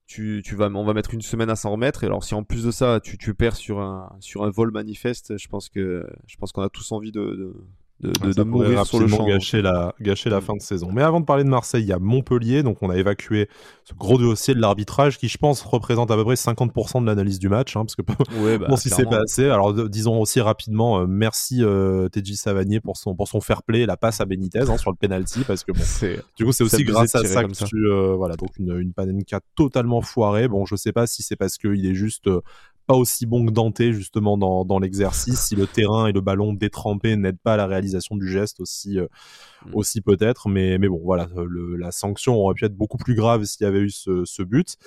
[0.08, 2.04] tu, tu, vas, on va mettre une semaine à s'en remettre.
[2.04, 4.72] Et alors, si en plus de ça, tu, tu perds sur un, sur un vol
[4.72, 7.54] manifeste, je pense que, je pense qu'on a tous envie de, de,
[8.02, 9.26] de, de mourir sur le champ.
[9.26, 10.90] Gâcher la, gâcher la fin de saison.
[10.92, 12.64] Mais avant de parler de Marseille, il y a Montpellier.
[12.64, 13.50] Donc on a évacué
[13.84, 17.40] ce gros dossier de l'arbitrage qui, je pense, représente à peu près 50% de l'analyse
[17.40, 17.76] du match.
[17.76, 18.02] Hein, parce que
[18.44, 19.50] ouais, bah, bon, si c'est passé.
[19.50, 23.86] Alors disons aussi rapidement, euh, merci euh, TJ Savanier pour son, pour son fair play,
[23.86, 25.42] la passe à Benitez hein, sur le penalty.
[25.46, 25.82] Parce que bon,
[26.38, 27.76] du coup, c'est aussi grâce à ça que tu.
[27.76, 30.48] Euh, voilà, donc une, une Panenka totalement foirée.
[30.48, 32.42] Bon, je sais pas si c'est parce qu'il est juste euh,
[32.90, 36.54] pas aussi bon que Dante justement dans, dans l'exercice si le terrain et le ballon
[36.54, 39.06] détrempé n'aident pas à la réalisation du geste aussi euh,
[39.68, 39.76] mm.
[39.76, 40.50] aussi peut-être.
[40.50, 43.68] Mais mais bon voilà le, la sanction aurait pu être beaucoup plus grave s'il y
[43.68, 44.78] avait eu ce, ce but.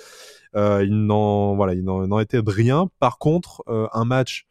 [0.53, 2.89] Euh, il n'en voilà il n'en était de rien.
[2.99, 4.47] Par contre euh, un match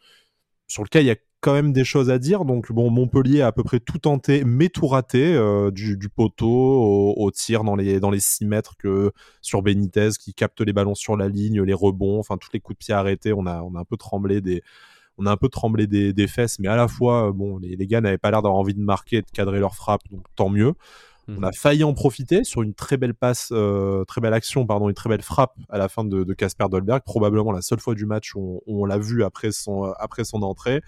[0.67, 2.47] sur lequel il y a quand même des choses à dire.
[2.47, 6.09] Donc bon, Montpellier a à peu près tout tenté, mais tout raté, euh, du, du,
[6.09, 6.49] poteau
[7.17, 10.95] au, tir dans les dans les 6 mètres que sur Benitez qui capte les ballons
[10.95, 13.33] sur la ligne, les rebonds, enfin tous les coups de pied arrêtés.
[13.35, 14.63] On a on a un peu tremblé des
[15.19, 17.87] on a un peu tremblé des, des fesses, mais à la fois bon les, les
[17.87, 20.75] gars n'avaient pas l'air d'avoir envie de marquer, de cadrer leur frappe, donc tant mieux.
[21.29, 21.45] On mhm.
[21.45, 24.95] a failli en profiter sur une très belle passe, euh, très belle action, pardon, une
[24.95, 28.35] très belle frappe à la fin de Casper Dolberg, probablement la seule fois du match
[28.35, 30.83] où on, on l'a vu après son, euh, après son entrée.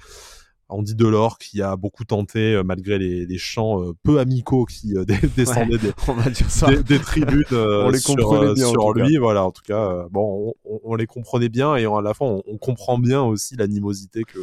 [0.82, 4.96] Dit Delors qui a beaucoup tenté euh, malgré les, les chants euh, peu amicaux qui
[4.96, 5.04] euh,
[5.36, 9.16] descendaient des, des, tribunes on les sur, sur lui.
[9.18, 12.58] Voilà, en tout cas, bon, on, on, les comprenait bien et à la fois on,
[12.58, 14.40] comprend bien aussi l'animosité que,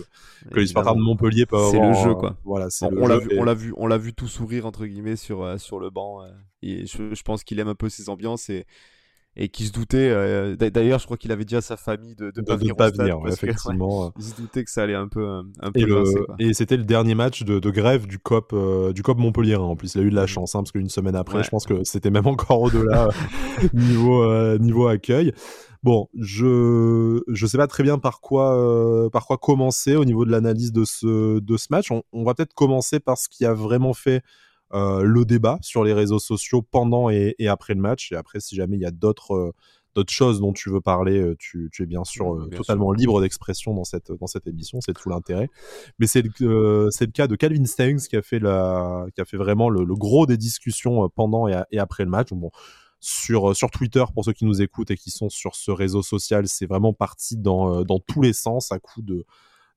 [0.51, 1.95] que les supporters de Montpellier peuvent avoir.
[1.95, 2.37] C'est le jeu, quoi.
[2.43, 5.59] voilà, on l'a vu, on l'a vu, on l'a vu tout sourire entre guillemets sur
[5.59, 6.21] sur le banc.
[6.61, 8.65] et je, je pense qu'il aime un peu ces ambiances et
[9.37, 10.09] et qui se doutait.
[10.09, 12.75] Euh, d'ailleurs, je crois qu'il avait dit à sa famille de ne pas venir.
[12.75, 14.13] Pas venir effectivement.
[14.17, 16.03] il se doutait que ça allait un peu, un peu.
[16.39, 19.55] Et, et c'était le dernier match de, de grève du COP, euh, du COP Montpellier.
[19.55, 19.59] Hein.
[19.59, 20.27] En plus, il a eu de la mmh.
[20.27, 24.57] chance, hein, parce qu'une semaine après, je pense que c'était même encore au-delà euh, niveau
[24.57, 25.33] niveau accueil.
[25.83, 30.31] Bon, je je sais pas très bien par quoi par quoi commencer au niveau de
[30.31, 31.89] l'analyse de ce de ce match.
[31.89, 34.19] On, on va peut-être commencer par ce qui a vraiment fait euh,
[34.73, 38.11] le débat sur les réseaux sociaux pendant et, après le match.
[38.11, 39.51] Et après, si jamais il y a d'autres euh,
[39.93, 43.83] d'autres choses dont tu veux parler, euh, tu, es bien sûr totalement libre d'expression dans
[43.83, 45.49] cette dans cette émission, c'est tout l'intérêt.
[45.99, 49.25] Mais c'est le c'est le cas de Calvin Stangs qui a fait la qui a
[49.25, 52.29] fait vraiment le, gros des discussions pendant et, après le match.
[52.31, 52.51] Bon,
[53.01, 56.47] sur sur Twitter pour ceux qui nous écoutent et qui sont sur ce réseau social,
[56.47, 59.25] c'est vraiment parti dans dans tous les sens à coup de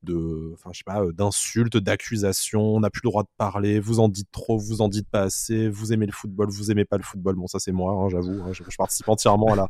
[0.05, 2.63] de, enfin, je sais pas, euh, d'insultes, d'accusations.
[2.63, 3.81] On n'a plus le droit de parler.
[3.81, 5.69] Vous en dites trop, vous en dites pas assez.
[5.69, 7.37] Vous aimez le football, vous aimez pas le football.
[7.37, 8.41] Bon, ça c'est moi, hein, j'avoue.
[8.43, 9.69] Hein, je, participe entièrement à la,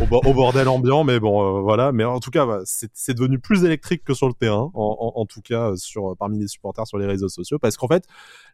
[0.00, 1.92] au, bordel ambiant, mais bon, euh, voilà.
[1.92, 5.72] Mais en tout cas, c'est devenu plus électrique que sur le terrain, en, tout cas
[5.76, 8.04] sur parmi les supporters sur les réseaux sociaux, parce qu'en fait,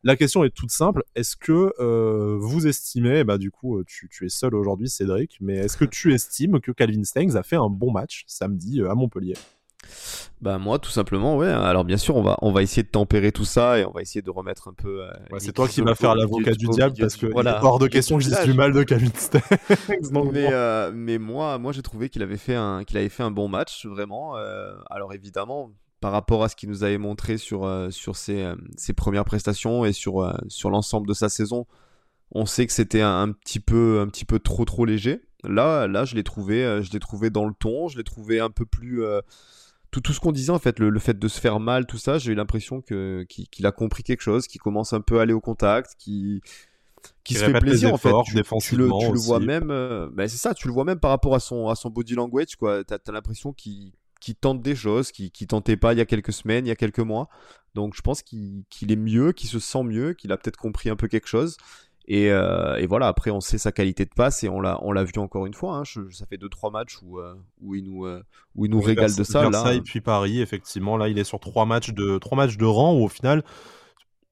[0.02, 1.02] la question est toute simple.
[1.14, 5.56] Est-ce que euh, vous estimez, bah du coup, tu, tu es seul aujourd'hui, Cédric, mais
[5.56, 9.34] est-ce que tu estimes que Calvin Stengs a fait un bon match samedi à Montpellier?
[10.40, 11.48] Bah moi tout simplement ouais.
[11.48, 14.02] Alors bien sûr on va on va essayer de tempérer tout ça et on va
[14.02, 17.16] essayer de remettre un peu euh, c'est toi qui vas faire l'avocat du, diable parce
[17.16, 19.10] que voilà, hors de question que je dise du mal de Kevin
[20.32, 23.30] mais euh, mais moi moi j'ai trouvé qu'il avait fait un qu'il avait fait un
[23.30, 24.36] bon match vraiment.
[24.36, 28.92] Euh, alors évidemment par rapport à ce qu'il nous avait montré sur sur ses, ses,
[28.92, 31.66] premières prestations et sur sur l'ensemble de sa saison
[32.30, 35.22] on sait que c'était un, un, petit peu un petit peu trop trop léger.
[35.42, 38.50] Là là je l'ai trouvé je l'ai trouvé dans le ton je l'ai trouvé un
[38.50, 39.02] peu plus
[39.90, 42.18] tout, tout ce qu'on disait en fait, le, fait de se faire mal, tout ça,
[42.18, 45.32] j'ai eu l'impression que qu'il a compris quelque chose, qu'il commence un peu à aller
[45.32, 46.40] au contact, qui
[47.24, 48.10] qui se fait plaisir en fait.
[48.24, 48.36] Tu,
[48.76, 51.34] le, tu le vois même, euh, bah, c'est ça, tu le vois même par rapport
[51.34, 52.84] à son à son body language quoi.
[52.84, 53.92] T'as as, l'impression qu'il
[54.40, 56.76] tente des choses qui qui tentait pas il y a quelques semaines, il y a
[56.76, 57.28] quelques mois.
[57.74, 60.96] Donc je pense qu'il est mieux, qu'il se sent mieux, qu'il a peut-être compris un
[60.96, 61.56] peu quelque chose.
[62.10, 65.04] Euh, et, voilà, après, on sait sa qualité de passe et on l'a, on l'a
[65.04, 65.76] vu encore une fois.
[65.76, 65.82] Hein.
[65.84, 68.22] ça fait 2-3 matchs où, euh, où il nous, euh,
[68.54, 69.48] où il nous régale de ça.
[69.48, 69.74] Là.
[69.74, 70.96] et puis Paris, effectivement.
[70.96, 73.44] Là, il est sur 3 matchs de, 3 matchs de rang où au final.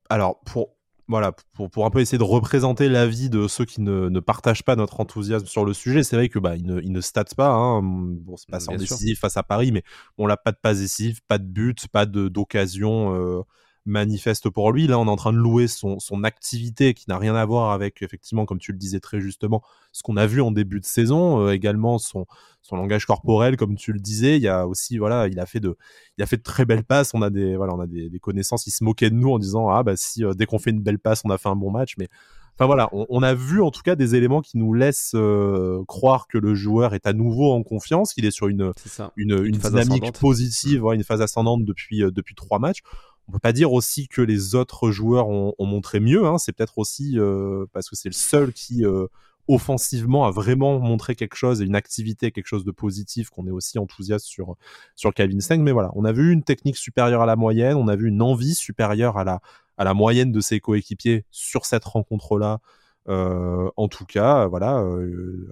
[0.09, 0.71] Alors, pour,
[1.09, 4.62] voilà, pour, pour un peu essayer de représenter l'avis de ceux qui ne, ne, partagent
[4.62, 7.01] pas notre enthousiasme sur le sujet, c'est vrai que bah, il ne, il ne
[7.37, 7.51] pas.
[7.51, 7.83] Hein.
[7.83, 9.83] Bon, c'est pas sans décisif face à Paris, mais
[10.17, 13.45] on n'a pas de pas décisif, pas de but, pas d'occasion
[13.87, 14.87] manifeste pour lui.
[14.87, 17.70] Là, on est en train de louer son, son activité qui n'a rien à voir
[17.70, 20.85] avec, effectivement, comme tu le disais très justement, ce qu'on a vu en début de
[20.85, 21.46] saison.
[21.46, 22.27] Euh, également, son,
[22.62, 24.37] son langage corporel, comme tu le disais.
[24.37, 25.77] Il y a aussi, voilà, il a fait de,
[26.18, 27.14] il a fait de très belles passes.
[27.14, 28.66] On a des, voilà, on a des, connaissances.
[28.66, 30.83] Il se moquait de nous en disant, ah, bah, si, euh, dès qu'on fait une
[30.83, 31.94] belle passe, on a fait un bon match.
[31.99, 32.09] Mais,
[32.55, 36.27] enfin, voilà, on, a vu en tout cas des éléments qui nous laissent euh, croire
[36.27, 38.72] que le joueur est à nouveau en confiance, qu'il est sur une,
[39.16, 42.83] une, une, dynamique positive, une phase ascendante depuis, depuis trois matchs
[43.29, 46.27] on peut pas dire aussi que les autres joueurs ont, montré mieux.
[46.27, 46.39] Hein.
[46.39, 49.07] C'est peut-être aussi euh, parce que c'est le seul qui euh,
[49.49, 53.53] offensivement a vraiment montré quelque chose et une activité, quelque chose de positif qu'on est
[53.53, 54.57] aussi enthousiaste sur
[54.95, 55.59] sur Calvin Steng.
[55.62, 58.23] Mais voilà, on a vu une technique supérieure à la moyenne, on a vu une
[58.23, 59.41] envie supérieure à la
[59.77, 62.61] à la moyenne de ses coéquipiers sur cette rencontre-là.
[63.09, 64.85] Euh, en tout cas, voilà,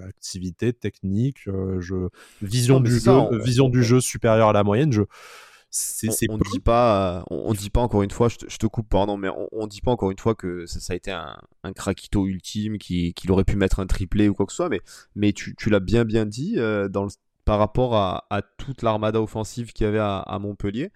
[0.08, 2.08] activité technique, je,
[2.42, 3.12] vision du jeu,
[3.44, 4.92] vision du jeu supérieure à la moyenne.
[4.92, 5.02] Je
[6.28, 9.28] on, ne dit pas, on, dit pas encore une fois, je te, coupe, pardon, mais
[9.52, 13.32] on, dit pas encore une fois que ça, a été un, un craquito ultime, qu'il
[13.32, 14.80] aurait pu mettre un triplé ou quoi que ce soit, mais,
[15.16, 17.08] mais tu, l'as bien bien dit euh, dans
[17.44, 20.90] par rapport à, toute l'armada offensive qu'il y avait à, Montpellier.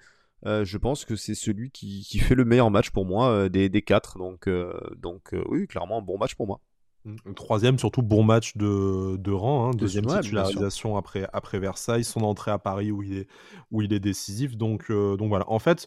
[0.47, 3.69] Euh, je pense que c'est celui qui, fait le meilleur match pour moi euh, des,
[3.69, 4.19] des, quatre.
[4.19, 4.49] Donc,
[4.97, 6.61] donc oui, clairement, un bon match pour moi.
[7.35, 9.71] Troisième, surtout bon match de, de rang, hein.
[9.75, 13.29] deuxième titularisation après, après Versailles, son entrée à Paris où il est,
[13.71, 14.57] où il est décisif.
[14.57, 15.87] Donc, euh, donc voilà, en fait,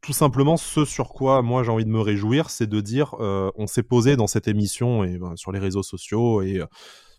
[0.00, 3.50] tout simplement, ce sur quoi moi j'ai envie de me réjouir, c'est de dire, euh,
[3.56, 6.66] on s'est posé dans cette émission et ben, sur les réseaux sociaux et euh,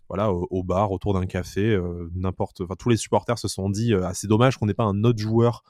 [0.08, 1.80] voilà au, bar, autour d'un café,
[2.14, 5.18] n'importe, tous les supporters se sont dit, ah, c'est dommage qu'on n'ait pas un autre
[5.18, 5.64] joueur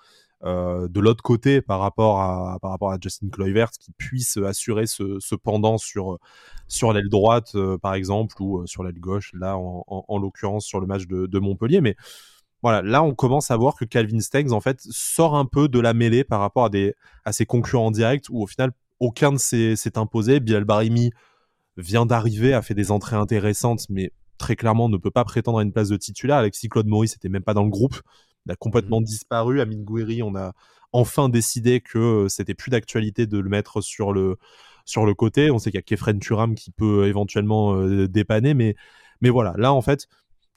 [0.45, 4.87] euh, de l'autre côté par rapport à par rapport à Justin Kluivert qui puisse assurer
[4.87, 6.19] ce, ce pendant sur
[6.67, 10.65] sur l'aile droite euh, par exemple ou euh, sur l'aile gauche là en, en, l'occurrence
[10.65, 11.81] sur le match de, Montpellier.
[11.81, 11.95] Mais
[12.61, 15.79] voilà là on commence à voir que Calvin Stengs en fait sort un peu de
[15.79, 19.39] la mêlée par rapport à des à ses concurrents directs où au final aucun de
[19.39, 20.41] s'est imposé.
[20.41, 21.13] Bilal Barimi
[21.77, 25.63] vient d'arriver a fait des entrées intéressantes mais très clairement ne peut pas prétendre à
[25.63, 26.39] une place de titulaire.
[26.39, 28.01] Alexis Claude Maurice était même pas dans le groupe
[28.47, 29.05] il a complètement mmh.
[29.05, 29.61] disparu.
[29.61, 30.53] Amine Gouiri, on a
[30.93, 34.37] enfin décidé que euh, c'était plus d'actualité de le mettre sur le
[34.85, 35.51] sur le côté.
[35.51, 38.75] On sait qu'il y a Kefren Turam qui peut éventuellement euh, dépanner, mais
[39.21, 39.55] mais voilà.
[39.57, 40.09] Là, en fait,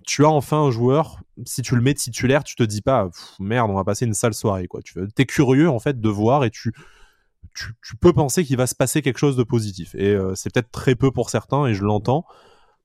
[0.06, 1.20] tu as enfin un joueur.
[1.46, 4.34] Si tu le mets titulaire, tu te dis pas merde, on va passer une sale
[4.34, 4.68] soirée.
[4.68, 4.82] Quoi.
[4.82, 6.74] Tu es curieux en fait de voir et tu
[7.56, 9.96] tu, peux penser qu'il va se passer quelque chose de positif.
[9.96, 12.26] Et euh, c'est peut-être très peu pour certains, et je l'entends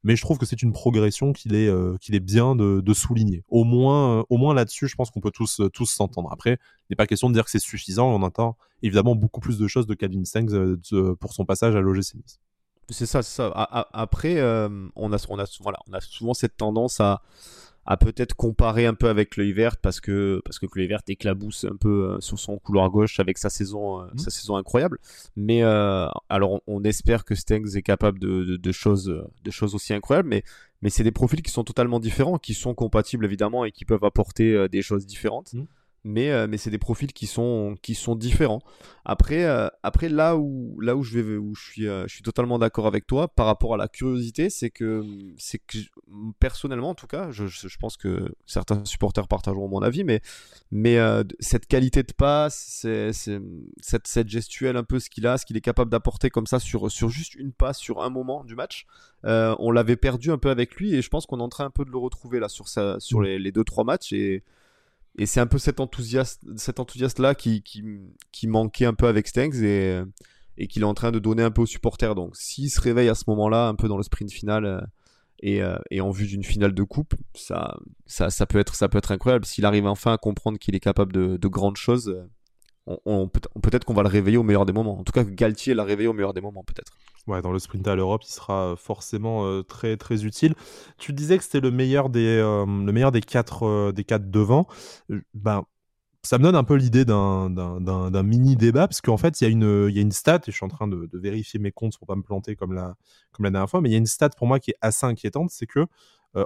[0.02, 2.94] mais je trouve que c'est une progression qu'il est, euh, qu'il est bien de, de,
[2.94, 3.44] souligner.
[3.48, 6.32] Au moins, euh, au moins là-dessus, je pense qu'on peut tous, euh, tous s'entendre.
[6.32, 9.58] Après, il n'est pas question de dire que c'est suffisant, on entend évidemment beaucoup plus
[9.58, 10.76] de choses de Calvin Stengs
[11.20, 12.40] pour son passage à l'OGC Nice.
[12.88, 13.52] C'est ça, c'est ça.
[13.92, 14.42] Après,
[14.96, 17.22] on, a, on, a, voilà, on a souvent cette tendance à,
[17.90, 21.64] à peut-être comparer un peu avec l'œil vert parce que parce que l'œil vert éclabousse
[21.64, 24.18] un peu euh, sur son couloir gauche avec sa saison euh, mmh.
[24.18, 24.98] sa saison incroyable.
[25.34, 29.92] Mais euh, alors on, espère que Stengs est capable de, de, choses de choses aussi
[29.92, 30.44] incroyables mais
[30.82, 34.04] mais c'est des profils qui sont totalement différents qui sont compatibles évidemment et qui peuvent
[34.04, 35.52] apporter des choses différentes.
[35.54, 35.64] Mmh
[36.04, 38.62] mais, euh, mais c'est des profils qui sont, qui sont différents.
[39.04, 42.22] Après, euh, après là, où, là où je vais, où je suis, euh, je suis
[42.22, 45.04] totalement d'accord avec toi par rapport à la curiosité, c'est que,
[45.36, 45.78] c'est que
[46.38, 50.20] personnellement, en tout cas, je, je, pense que certains supporters partageront mon avis, mais,
[50.70, 50.98] mais
[51.38, 55.56] cette qualité de passe, c'est, cette, cette gestuelle un peu ce qu'il a, ce qu'il
[55.56, 58.86] est capable d'apporter comme ça sur, sur juste une passe, sur un moment du match,
[59.24, 61.70] on l'avait perdu un peu avec lui et je pense qu'on est en train un
[61.70, 63.24] peu de le retrouver là sur, sa, sur mmh.
[63.24, 64.42] les, les deux trois matchs et
[65.20, 67.84] et c'est un peu cet enthousiasme, cet enthousiasme-là qui, qui,
[68.32, 70.00] qui, manquait un peu avec Stengs et,
[70.56, 72.14] et qu'il est en train de donner un peu aux supporters.
[72.14, 74.80] Donc, s'il se réveille à ce moment-là, un peu dans le sprint final euh,
[75.42, 78.88] et, euh, et, en vue d'une finale de coupe, ça, ça, ça, peut être, ça
[78.88, 79.44] peut être incroyable.
[79.44, 82.16] S'il arrive enfin à comprendre qu'il est capable de, de grandes choses,
[82.86, 84.98] on, on peut-être qu'on va le réveiller au meilleur des moments.
[84.98, 86.92] En tout cas, Galtier l'a réveillé au meilleur des moments, peut-être.
[87.26, 90.54] Ouais, dans le sprint à l'Europe, il sera forcément très très utile.
[90.98, 94.66] Tu disais que c'était le meilleur des le meilleur des quatre des quatre devant.
[95.34, 95.64] Ben
[96.22, 99.50] ça me donne un peu l'idée d'un mini débat parce qu'en fait il y a
[99.50, 101.72] une il y a une stat et je suis en train de, de, vérifier mes
[101.72, 102.94] comptes pour pas me planter comme la
[103.32, 105.06] comme la dernière fois, mais il y a une stat pour moi qui est assez
[105.06, 105.86] inquiétante, c'est que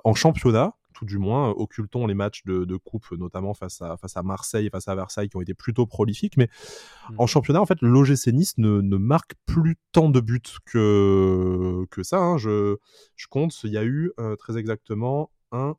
[0.05, 4.23] en championnat, tout du moins, occultons les matchs de, coupe, notamment face à, face à
[4.23, 6.37] Marseille et face à Versailles, qui ont été plutôt prolifiques.
[6.37, 6.49] Mais
[7.11, 7.15] mmh.
[7.19, 12.03] en championnat, en fait, l'OGC Nice ne, ne, marque plus tant de buts que, que
[12.03, 12.19] ça.
[12.19, 12.39] Hein.
[12.39, 12.77] Je,
[13.17, 15.75] je, compte, il y a eu euh, très exactement un.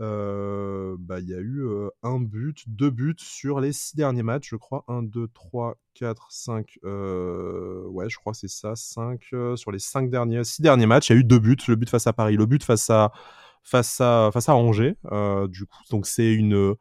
[0.00, 4.24] Euh, bah, il y a eu euh, un but, deux buts sur les six derniers
[4.24, 4.84] matchs, je crois.
[4.88, 6.78] 1, 2, 3, 4, 5.
[6.82, 8.74] ouais, je crois que c'est ça.
[8.74, 9.22] 5.
[9.54, 11.56] sur les cinq derniers, six derniers matchs, il y a eu deux buts.
[11.68, 13.12] Le but face à Paris, le but face à
[13.64, 14.96] face à, face à Angers.
[15.10, 16.74] Euh, du coup, donc c'est une,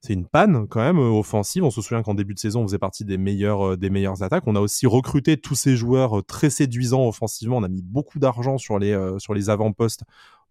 [0.00, 1.64] c'est une panne quand même euh, offensive.
[1.64, 4.22] On se souvient qu'en début de saison, on faisait partie des meilleures, euh, des meilleures
[4.22, 4.44] attaques.
[4.46, 7.58] On a aussi recruté tous ces joueurs très séduisants offensivement.
[7.58, 10.04] On a mis beaucoup d'argent sur les, sur les avant-postes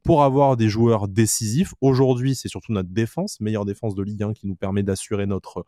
[0.03, 1.73] pour avoir des joueurs décisifs.
[1.81, 5.65] Aujourd'hui, c'est surtout notre défense, meilleure défense de Ligue 1 qui nous permet d'assurer notre,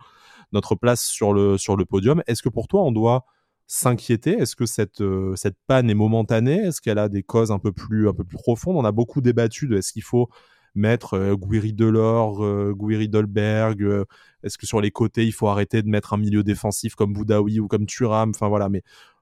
[0.51, 2.21] notre place sur le, sur le podium.
[2.27, 3.25] Est-ce que pour toi, on doit
[3.69, 4.31] s'inquiéter?
[4.31, 6.57] Est-ce que cette, euh, cette panne est momentanée?
[6.57, 8.75] Est-ce qu'elle a des causes un peu plus, un peu plus profondes?
[8.75, 10.27] On a beaucoup débattu de est-ce qu'il faut
[10.75, 14.05] mettre euh, Guiri Delors, euh, Guiri Dolberg euh,
[14.43, 17.59] Est-ce que sur les côtés, il faut arrêter de mettre un milieu défensif comme Boudaoui
[17.59, 18.31] ou comme Thuram?
[18.31, 18.81] Enfin voilà, mais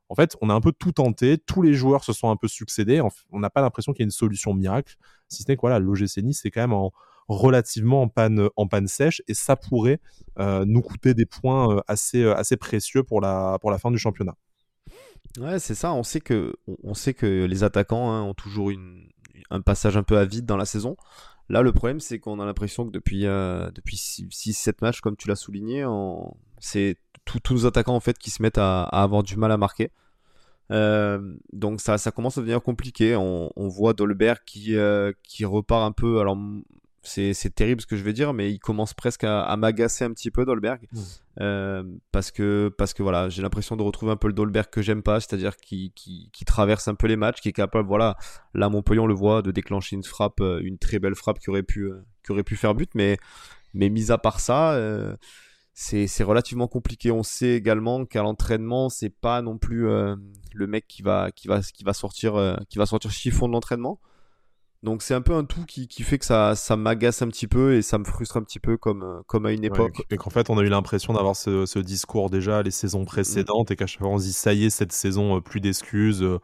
[0.09, 1.37] en fait, on a un peu tout tenté.
[1.37, 3.01] Tous les joueurs se sont un peu succédés.
[3.31, 4.95] On n'a pas l'impression qu'il y ait une solution miracle.
[5.27, 6.93] Si ce n'est que voilà, l'OGC Nice, c'est quand même en,
[7.27, 9.99] relativement en panne, en panne sèche et ça pourrait
[10.39, 13.91] euh, nous coûter des points euh, assez, euh, assez précieux pour la, pour la fin
[13.91, 14.35] du championnat.
[15.39, 15.93] Ouais, c'est ça.
[15.93, 19.09] On sait que, on sait que les attaquants hein, ont toujours une,
[19.49, 20.95] un passage un peu à vide dans la saison.
[21.49, 25.35] Là, le problème, c'est qu'on a l'impression que depuis, depuis 6-7 matchs, comme tu l'as
[25.35, 25.85] souligné,
[26.59, 29.91] c'est tous nos attaquants en fait qui se mettent à, avoir du mal à marquer.
[30.69, 33.15] donc ça, ça commence à devenir compliqué.
[33.15, 34.75] On, on voit Dolberg qui,
[35.23, 36.19] qui repart un peu.
[36.19, 36.35] Alors
[37.07, 40.31] c'est terrible ce que je vais dire, mais il commence presque à, m'agacer un petit
[40.31, 40.87] peu Dolberg.
[40.91, 40.99] Mmh.
[41.39, 44.81] Euh, parce, que, parce que voilà, j'ai l'impression de retrouver un peu le Dolberg que
[44.81, 48.17] j'aime pas, c'est-à-dire qui, qui, traverse un peu les matchs, qui est capable, voilà,
[48.53, 51.49] là Montpellier on le voit, de déclencher une frappe, euh, une très belle frappe qui
[51.49, 53.17] aurait pu, euh, qui aurait pu faire but, mais,
[53.73, 54.79] mais mis à part ça,
[55.73, 57.11] c'est relativement compliqué.
[57.11, 61.61] On sait également qu'à l'entraînement, c'est pas non plus le mec qui va, qui va,
[61.61, 63.99] qui va sortir, qui va sortir chiffon de l'entraînement.
[64.83, 67.47] Donc c'est un peu un tout qui, qui fait que ça, ça m'agace un petit
[67.47, 70.03] peu et ça me frustre un petit peu comme, euh, comme à une époque.
[70.11, 73.71] et qu'en fait on a eu l'impression d'avoir ce, ce, discours déjà les saisons précédentes
[73.71, 76.21] et qu'à chaque fois on se dit ça y est cette saison euh, plus d'excuses.
[76.21, 76.39] Euh,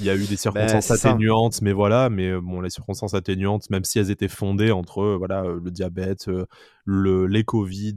[0.00, 3.68] il y a eu des ben, circonstances atténuantes, mais voilà, mais bon, les circonstances atténuantes,
[3.68, 6.30] même si elles étaient fondées entre voilà le diabète,
[6.86, 7.96] le, les Covid,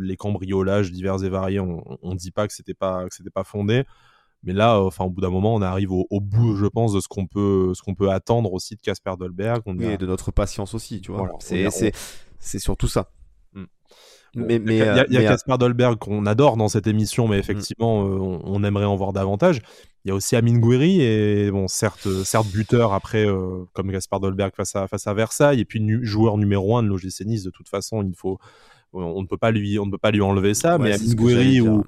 [0.00, 3.44] les cambriolages divers et variés, on, on dit pas que c'était pas que c'était pas
[3.44, 3.84] fondé.
[4.46, 7.08] Mais là, enfin, au bout d'un moment, on arrive au, bout, je pense, de ce
[7.08, 9.60] qu'on peut, ce qu'on peut attendre aussi de Casper Dolberg.
[9.66, 11.28] On Et de notre patience aussi, tu vois.
[11.40, 11.68] c'est,
[12.38, 13.10] c'est, surtout ça.
[13.52, 13.64] Hmm.
[14.36, 14.76] mais, mais,
[15.08, 17.40] il y a, Casper Dolberg qu'on adore dans cette émission, mais hmm.
[17.40, 19.60] effectivement, euh, on, aimerait en voir davantage.
[20.04, 24.20] Il y a aussi Amine Gouiri, et bon, certes, certes buteur après, euh, comme Casper
[24.20, 27.50] Dolberg face à, face à Versailles, et puis joueur numéro un de l'OGC Nice, de
[27.50, 28.38] toute façon, il faut,
[28.92, 31.60] on ne peut pas lui, on ne peut pas lui enlever ça, mais Amine Gouiri
[31.60, 31.82] ou,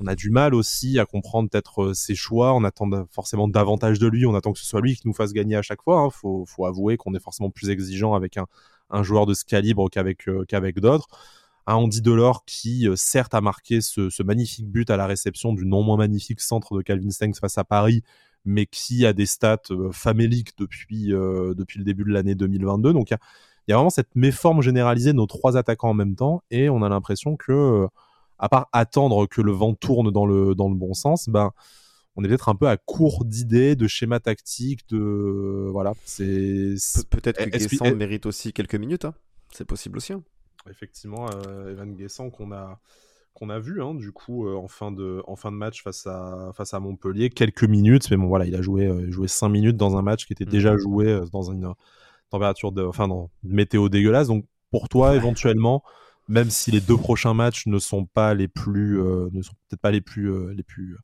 [0.00, 2.54] on a du mal aussi à comprendre peut-être euh, ses choix.
[2.54, 4.26] On attend forcément davantage de lui.
[4.26, 6.02] On attend que ce soit lui qui nous fasse gagner à chaque fois.
[6.02, 6.44] Il hein.
[6.46, 10.44] faut, avouer qu'on est forcément plus exigeant avec un, joueur de ce calibre qu'avec euh,
[10.46, 11.08] qu'avec d'autres.
[11.66, 15.64] Un Andy Delors qui, euh, certes, a marqué ce, magnifique but à la réception du
[15.64, 18.02] non moins magnifique centre de Calvin Stengs face à Paris,
[18.44, 22.92] mais qui a des stats faméliques depuis, depuis le début de l'année 2022.
[22.92, 23.16] Donc, il
[23.68, 26.68] y, y, a vraiment cette méforme généralisée de nos trois attaquants en même temps, et
[26.68, 27.88] on a l'impression que
[28.44, 31.52] à part attendre que le vent tourne dans le, dans le bon sens, ben,
[32.14, 35.94] on est peut-être un peu à court d'idées, de schémas tactiques, de voilà.
[36.04, 36.76] C'est
[37.08, 39.06] peut-être que Guessant mérite aussi quelques minutes.
[39.06, 39.14] Hein.
[39.50, 40.12] C'est possible aussi.
[40.12, 40.22] Hein.
[40.68, 42.78] Effectivement, euh, Evan Guessant qu'on a
[43.32, 46.06] qu'on a vu hein, du coup euh, en fin de en fin de match face
[46.06, 49.48] à face à Montpellier quelques minutes mais bon voilà il a joué euh, joué cinq
[49.48, 50.78] minutes dans un match qui était déjà mmh.
[50.78, 51.72] joué dans une
[52.30, 55.82] température de enfin dans une météo dégueulasse donc pour toi éventuellement
[56.28, 59.80] même si les deux prochains matchs ne sont pas les plus, euh, ne sont peut-être
[59.80, 60.96] pas les plus, euh, les plus,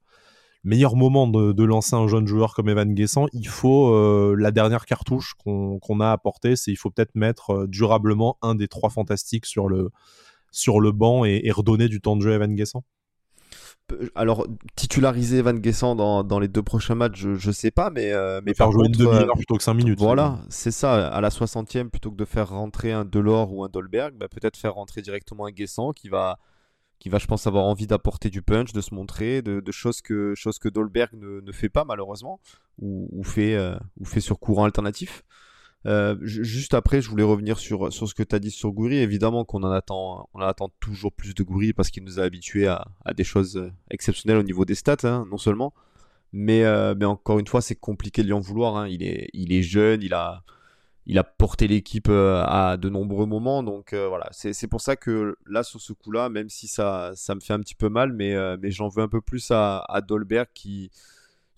[0.64, 4.84] meilleur moment de, lancer un jeune joueur comme Evan Guessant, il faut euh, la dernière
[4.86, 9.46] cartouche qu'on a apportée, c'est il faut peut-être mettre euh, durablement un des trois fantastiques
[9.46, 9.90] sur le,
[10.50, 12.84] sur le banc et, redonner du temps de jeu à Evan Guessant
[14.14, 18.12] alors, titulariser Evan Guessant dans, dans, les deux prochains matchs, je, je sais pas, mais.
[18.12, 19.98] Euh, mais faire jouer une demi-heure plutôt que cinq minutes.
[19.98, 21.08] Voilà, c'est ça.
[21.08, 24.56] À la 60e, plutôt que de faire rentrer un Delors ou un Dolberg, bah, peut-être
[24.56, 26.38] faire rentrer directement un Guessant qui va,
[26.98, 30.34] qui va, je pense, avoir envie d'apporter du punch, de se montrer, de, choses, que,
[30.36, 32.40] choses que Dolberg ne, fait pas malheureusement,
[32.78, 35.24] ou, fait, euh, ou fait sur courant alternatif.
[35.86, 38.96] Euh, juste après, je voulais revenir sur, sur ce que tu as dit sur Goury.
[38.96, 42.68] Évidemment qu'on en attend, on attend toujours plus de Goury parce qu'il nous a habitués
[42.68, 45.72] à, des choses exceptionnelles au niveau des stats, hein, non seulement.
[46.32, 48.76] Mais, euh, mais encore une fois, c'est compliqué de lui en vouloir.
[48.76, 48.88] Hein.
[48.88, 50.44] Il, est, il est jeune, il a,
[51.06, 53.64] il a porté l'équipe euh, à de nombreux moments.
[53.64, 57.34] Donc euh, voilà, c'est pour ça que là, sur ce coup-là, même si ça, ça
[57.34, 60.00] me fait un petit peu mal, mais, euh, mais j'en veux un peu plus à,
[60.06, 60.90] Dolberg qui,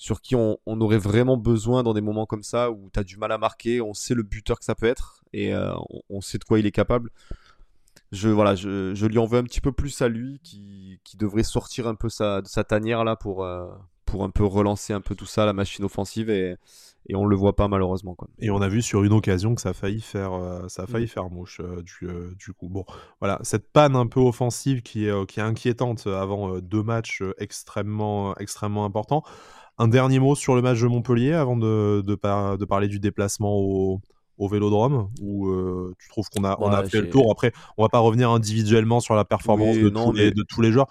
[0.03, 3.19] sur qui on, aurait vraiment besoin dans des moments comme ça où tu as du
[3.19, 5.55] mal à marquer, on sait le buteur que ça peut être et
[6.11, 7.11] on, sait de quoi il est capable.
[8.11, 11.17] Je, voilà, je, je, lui en veux un petit peu plus à lui qui, qui
[11.17, 13.47] devrait sortir un peu sa, de sa tanière là pour,
[14.05, 16.57] pour un peu relancer un peu tout ça, la machine offensive et
[17.09, 18.29] et on le voit pas malheureusement quoi.
[18.39, 20.87] Et on a vu sur une occasion que ça a failli faire euh, ça a
[20.87, 21.09] failli mm.
[21.09, 22.69] faire mouche euh, du, euh, du, coup.
[22.69, 22.85] Bon,
[23.21, 28.37] voilà, cette panne un peu offensive qui est qui est inquiétante avant deux matchs extrêmement
[28.37, 29.25] extrêmement importants.
[29.83, 32.15] Un dernier mot sur le match de Montpellier avant de, de,
[32.57, 34.01] de parler du déplacement au,
[34.39, 35.53] au Vélodrome où
[35.99, 37.31] tu trouves qu'on a, on a fait le tour.
[37.33, 40.71] Après, on va pas revenir individuellement sur la performance de, tous les, de tous les
[40.71, 40.89] joueurs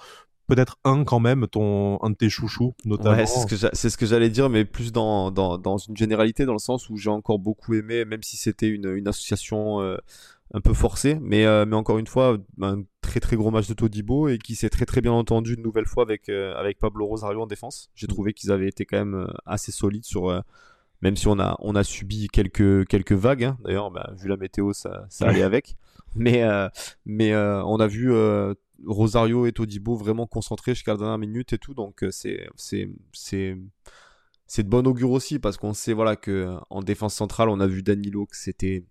[0.54, 3.16] peut-être un quand même, ton, un de tes chouchous notamment.
[3.16, 6.60] Ouais, c'est ce que j'allais dire, mais plus dans, dans, dans, une généralité, dans le
[6.60, 9.96] sens où j'ai encore beaucoup aimé, même si c'était une, une, association euh,
[10.54, 13.74] un peu forcée, mais, euh, mais encore une fois, un très très gros match de
[13.74, 17.06] Todibo et qui s'est très très bien entendu une nouvelle fois avec, euh, avec Pablo
[17.06, 17.89] Rosario en défense.
[17.95, 18.10] J'ai mm.
[18.10, 20.43] trouvé qu'ils avaient été quand même assez solides sur
[21.02, 23.45] même si on a, on a subi quelques, quelques vagues.
[23.45, 23.58] Hein.
[23.64, 25.76] D'ailleurs, bah, vu la météo, ça, ça allait avec.
[26.16, 26.43] Mais,
[27.06, 28.12] mais on a vu
[28.86, 31.74] Rosario et Todibo vraiment concentrés jusqu'à la dernière minute et tout.
[31.74, 33.58] Donc euh, c'est c'est c'est
[34.47, 37.68] c'est de bon augure aussi parce qu'on sait voilà que en défense centrale on a
[37.68, 38.84] vu Danilo que c'était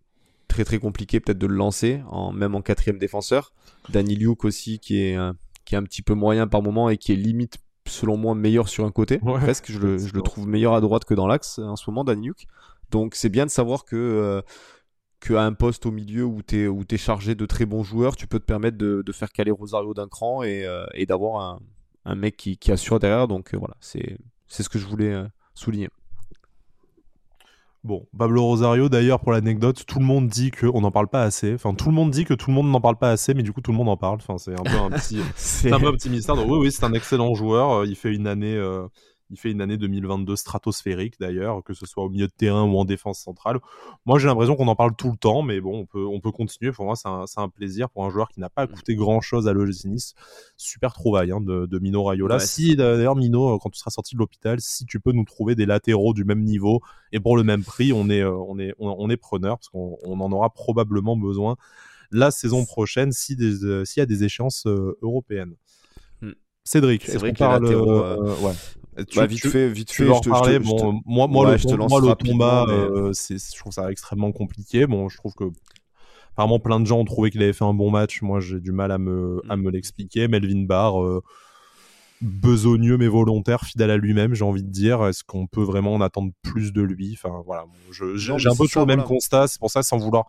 [0.51, 3.53] très très compliqué peut-être de le lancer en même en quatrième défenseur.
[3.89, 5.19] Danilo aussi qui est
[5.65, 8.69] qui est un petit peu moyen par moment et qui est limite selon moi meilleur
[8.69, 11.59] sur un côté presque je le, je le, trouve meilleur à droite que dans l'axe
[11.59, 12.47] en ce moment Daniluk
[12.91, 14.43] donc c'est bien de savoir que euh,
[15.21, 18.17] qu'à un poste au milieu où tu es, où es chargé de très bons joueurs,
[18.17, 21.43] tu peux te permettre de, de faire caler Rosario d'un cran et, euh, et d'avoir
[21.43, 21.61] un,
[22.07, 23.29] un, mec qui, qui, assure derrière.
[23.29, 25.89] Donc euh, voilà, c'est ce que je voulais euh, souligner.
[27.83, 31.55] Bon, Pablo Rosario, d'ailleurs, pour l'anecdote, tout le monde dit qu'on n'en parle pas assez.
[31.55, 33.53] Enfin, tout le monde dit que tout le monde n'en parle pas assez, mais du
[33.53, 34.17] coup, tout le monde en parle.
[34.17, 36.29] Enfin, c'est un peu un petit, c'est un peu optimiste.
[36.29, 37.87] Donc, oui, oui, c'est un excellent joueur.
[37.87, 38.61] Il fait une année,
[39.31, 42.77] il fait une année 2022 stratosphérique d'ailleurs, que ce soit au milieu de terrain ou
[42.77, 43.61] en défense centrale.
[44.05, 46.33] Moi, j'ai l'impression qu'on en parle tout le temps, mais bon, on peut, on peut
[46.33, 46.73] continuer.
[46.73, 48.73] Pour moi, c'est un, un, plaisir pour un joueur qui n'a pas mm.
[48.73, 50.15] coûté grand chose à l'OGC Nice.
[50.57, 52.39] Super trouvaille hein, de, de, Mino Raiola.
[52.41, 55.67] si d'ailleurs, Mino, quand tu seras sorti de l'hôpital, si tu peux nous trouver des
[55.67, 56.81] latéraux du même niveau
[57.13, 60.21] et pour le même prix, on est, euh, on est, on, est preneur parce qu'on
[60.21, 61.57] en aura probablement besoin
[62.11, 65.55] la saison prochaine si euh, s'il y a des échéances euh, européennes.
[66.21, 66.33] Mm.
[66.65, 68.53] Cédric, c'est vrai que parle, ouais.
[69.09, 70.07] Tu, bah, vite fait, vite fait.
[70.07, 70.59] Je, parler.
[70.59, 74.87] bon, moi, moi, le, moi, le combat, euh, je trouve ça extrêmement compliqué.
[74.87, 75.45] Bon, je trouve que
[76.33, 78.23] apparemment plein de gens ont trouvé qu'il avait fait un bon match.
[78.23, 79.63] Moi, j'ai du mal à me, à mm.
[79.63, 80.29] me l'expliquer.
[80.29, 81.23] Melvin Barr, euh,
[82.21, 85.05] besogneux mais volontaire, fidèle à lui-même, j'ai envie de dire.
[85.07, 87.13] Est-ce qu'on peut vraiment en attendre plus de lui?
[87.15, 87.65] Enfin, voilà.
[87.91, 89.49] J'ai un peu toujours le même constat.
[89.49, 90.27] C'est pour ça, sans vouloir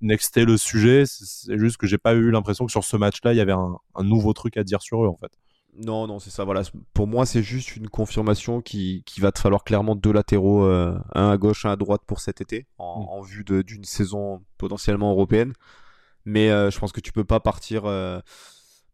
[0.00, 3.36] nexter le sujet, c'est juste que j'ai pas eu l'impression que sur ce match-là, il
[3.36, 5.32] y avait un, un nouveau truc à dire sur eux, en fait.
[5.76, 6.44] Non, non, c'est ça.
[6.44, 6.62] Voilà.
[6.92, 10.96] Pour moi, c'est juste une confirmation qui, qui va te falloir clairement deux latéraux, euh,
[11.14, 15.52] un à gauche, un à droite pour cet été, en, vue d'une saison potentiellement européenne.
[16.24, 17.86] Mais euh, je pense que tu peux pas partir.
[17.86, 18.20] Euh,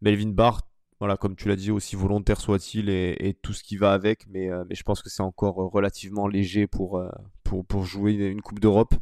[0.01, 0.61] Melvin Barr,
[0.99, 4.49] voilà, comme tu l'as dit, aussi volontaire soit-il et, tout ce qui va avec, mais,
[4.67, 7.03] mais je pense que c'est encore relativement léger pour,
[7.43, 8.95] pour, pour jouer une Coupe d'Europe.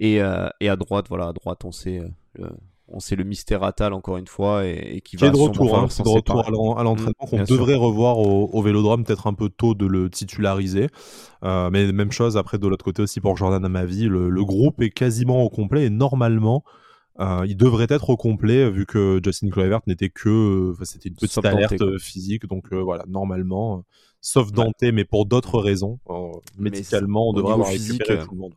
[0.00, 2.02] Et, et à droite, voilà, à droite, on sait
[2.88, 6.08] on sait le mystère Atal encore une fois et, qui, va de retour, hein, de
[6.08, 10.10] retour à l'entraînement mmh, qu'on devrait revoir au, Vélodrome peut-être un peu tôt de le
[10.10, 10.88] titulariser.
[11.44, 14.04] Euh, mais même chose après de l'autre côté aussi pour Jordan Amavi.
[14.04, 16.64] Le, le groupe est quasiment au complet et normalement
[17.20, 21.44] euh, il devrait être au complet vu que Justin Kluivert n'était que c'était une petite
[21.44, 22.46] alerte physique.
[22.46, 23.84] Donc euh, voilà normalement
[24.20, 25.98] sauf Dante mais pour d'autres raisons.
[26.58, 28.52] Médicalement on devrait avoir récupéré tout le monde.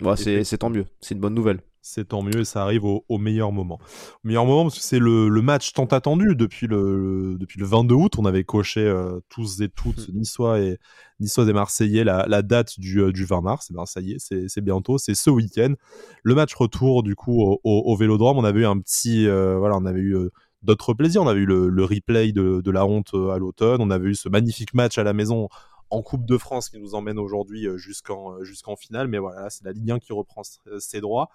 [0.00, 0.44] ouais.
[0.44, 0.86] c'est tant mieux.
[1.00, 3.80] C'est une bonne nouvelle c'est tant mieux et ça arrive au, meilleur moment.
[4.24, 7.94] Au meilleur moment parce que c'est le, match tant attendu depuis le, depuis le 22
[7.94, 8.12] août.
[8.18, 10.78] On avait coché euh, tous et toutes, niçois et,
[11.18, 13.70] niçois et marseillais, la, date du, euh, du 20 mars.
[13.70, 15.74] Et ben, ça y est, c'est bientôt, c'est ce week-end.
[16.22, 18.38] Le match retour du coup au, au, Vélodrome.
[18.38, 20.16] On avait eu un petit, euh, voilà, on avait eu
[20.62, 21.22] d'autres plaisirs.
[21.22, 23.82] On avait eu le, replay de, de, la honte à l'automne.
[23.82, 25.48] On avait eu ce magnifique match à la maison
[25.90, 29.08] en Coupe de France qui nous emmène aujourd'hui jusqu'en jusqu'en finale.
[29.08, 30.42] Mais voilà, c'est la Ligue 1 qui reprend
[30.78, 31.28] ses droits.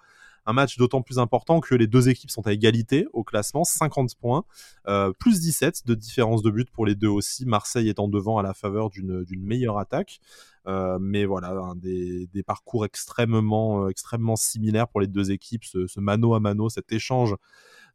[0.48, 4.14] Un match d'autant plus important que les deux équipes sont à égalité au classement, 50
[4.14, 4.44] points,
[4.86, 8.42] euh, plus 17 de différence de but pour les deux aussi, Marseille étant devant à
[8.42, 10.20] la faveur d'une meilleure attaque.
[10.66, 16.32] Euh, mais voilà, des, parcours extrêmement, euh, extrêmement similaires pour les deux équipes, ce, mano
[16.32, 17.36] à mano, cet échange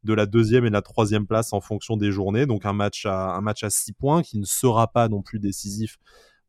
[0.03, 2.45] de la deuxième et la troisième place en fonction des journées.
[2.45, 5.39] Donc un match à, un match à 6 points qui ne sera pas non plus
[5.39, 5.97] décisif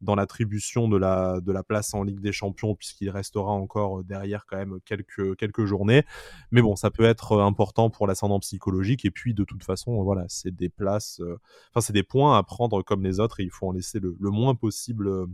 [0.05, 4.03] dans l'attribution de la, de la place en Ligue des Champions, puisqu'il restera encore euh,
[4.05, 6.05] derrière quand même quelques, quelques journées.
[6.51, 9.05] Mais bon, ça peut être euh, important pour l'ascendant psychologique.
[9.05, 11.39] Et puis, de toute façon, voilà, c'est des places, euh,
[11.71, 14.17] enfin, c'est des points à prendre comme les autres et il faut en laisser le,
[14.21, 15.27] le moins possible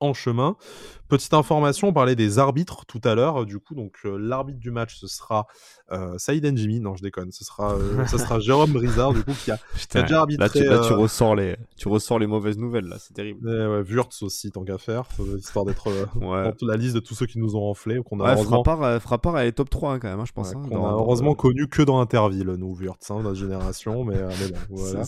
[0.00, 0.56] en chemin.
[1.08, 3.44] Petite information, on parlait des arbitres tout à l'heure.
[3.44, 5.46] Du coup, donc euh, l'arbitre du match, ce sera
[5.92, 6.80] euh, Saïd Njimi.
[6.80, 7.30] Non, je déconne.
[7.30, 9.58] Ce sera, euh, ce sera Jérôme Brizard, du coup, qui a,
[9.92, 10.64] déjà arbitré.
[10.64, 12.96] Là, tu, tu, ressors les, tu ressors les mauvaises nouvelles, là.
[12.98, 13.48] C'est terrible.
[13.48, 15.04] Et, ouais, Wurtz aussi, tant qu'à faire,
[15.36, 16.52] histoire d'être ouais.
[16.58, 18.00] dans la liste de tous ceux qui nous ont enflé.
[18.02, 18.64] Qu'on a heureusement...
[18.64, 20.54] Frappard, Frappard est top 3 hein, quand même, hein, je pense.
[20.54, 24.04] Hein, on a heureusement connu que dans Interville, nous, Wurtz, hein, notre génération.
[24.04, 25.04] Mais, mais bon, voilà.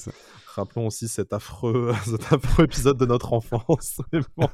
[0.57, 4.01] Rappelons aussi cet affreux, cet affreux épisode de notre enfance.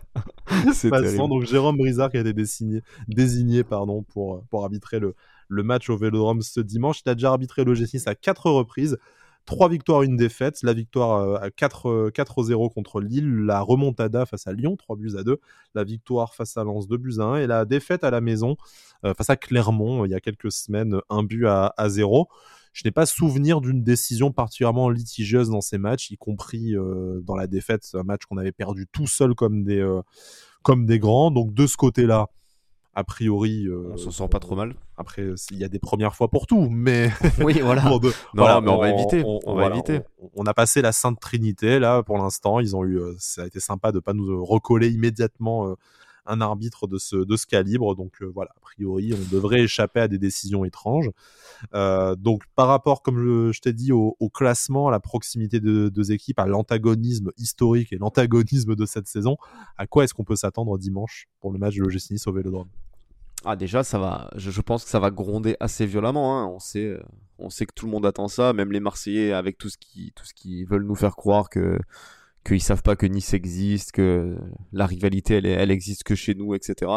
[0.73, 5.15] c'est donc Jérôme Brizard qui a été désigné, désigné pardon, pour, pour arbitrer le,
[5.49, 7.03] le match au Vélodrome ce dimanche.
[7.07, 8.99] Il a déjà arbitré le G6 à quatre reprises.
[9.45, 10.63] Trois victoires, une défaite.
[10.63, 15.25] La victoire euh, à 4-0 contre Lille, la remontada face à Lyon, 3 buts à
[15.25, 15.41] 2.
[15.75, 17.37] La victoire face à Lens, 2 buts à 1.
[17.37, 18.57] Et la défaite à la maison
[19.05, 22.29] euh, face à Clermont, il y a quelques semaines, 1 but à, à 0
[22.73, 27.37] je n'ai pas souvenir d'une décision particulièrement litigieuse dans ces matchs, y compris euh, dans
[27.37, 30.01] la défaite, un match qu'on avait perdu tout seul comme des, euh,
[30.63, 31.31] comme des grands.
[31.31, 32.29] Donc de ce côté-là,
[32.95, 34.75] a priori, euh, on s'en sort pas trop mal.
[34.97, 37.11] Après, il y a des premières fois pour tout, mais
[37.41, 37.83] oui, voilà.
[38.35, 39.23] non, mais on, va éviter.
[39.25, 40.01] On, va éviter.
[40.35, 42.59] On, a passé la Sainte Trinité là pour l'instant.
[42.59, 45.75] Ils ont eu, ça a été sympa de pas nous recoller immédiatement
[46.27, 47.95] un arbitre de ce, de ce calibre.
[47.95, 51.11] Donc euh, voilà, a priori, on devrait échapper à des décisions étranges.
[51.75, 56.13] Euh, donc par rapport, comme je, t'ai dit, au, classement, à la proximité de deux
[56.13, 59.37] équipes, à l'antagonisme historique et l'antagonisme de cette saison,
[59.77, 62.69] à quoi est-ce qu'on peut s'attendre dimanche pour le match de l'OGC Nice au Vélodrome?
[63.45, 66.39] Ah déjà ça va, je, pense que ça va gronder assez violemment.
[66.39, 66.47] Hein.
[66.47, 67.03] On sait, euh,
[67.39, 70.13] on sait que tout le monde attend ça, même les Marseillais avec tout ce qui,
[70.15, 71.77] tout ce qui veulent nous faire croire que
[72.45, 74.37] qu'ils savent pas que Nice existe, que
[74.73, 76.91] la rivalité elle, elle existe que chez nous, etc.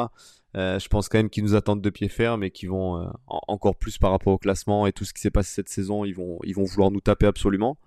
[0.56, 3.08] Euh, je pense quand même qu'ils nous attendent de pied ferme et qu'ils vont euh,
[3.28, 6.16] encore plus par rapport au classement et tout ce qui s'est passé cette saison, ils
[6.16, 7.78] vont, vouloir nous taper absolument.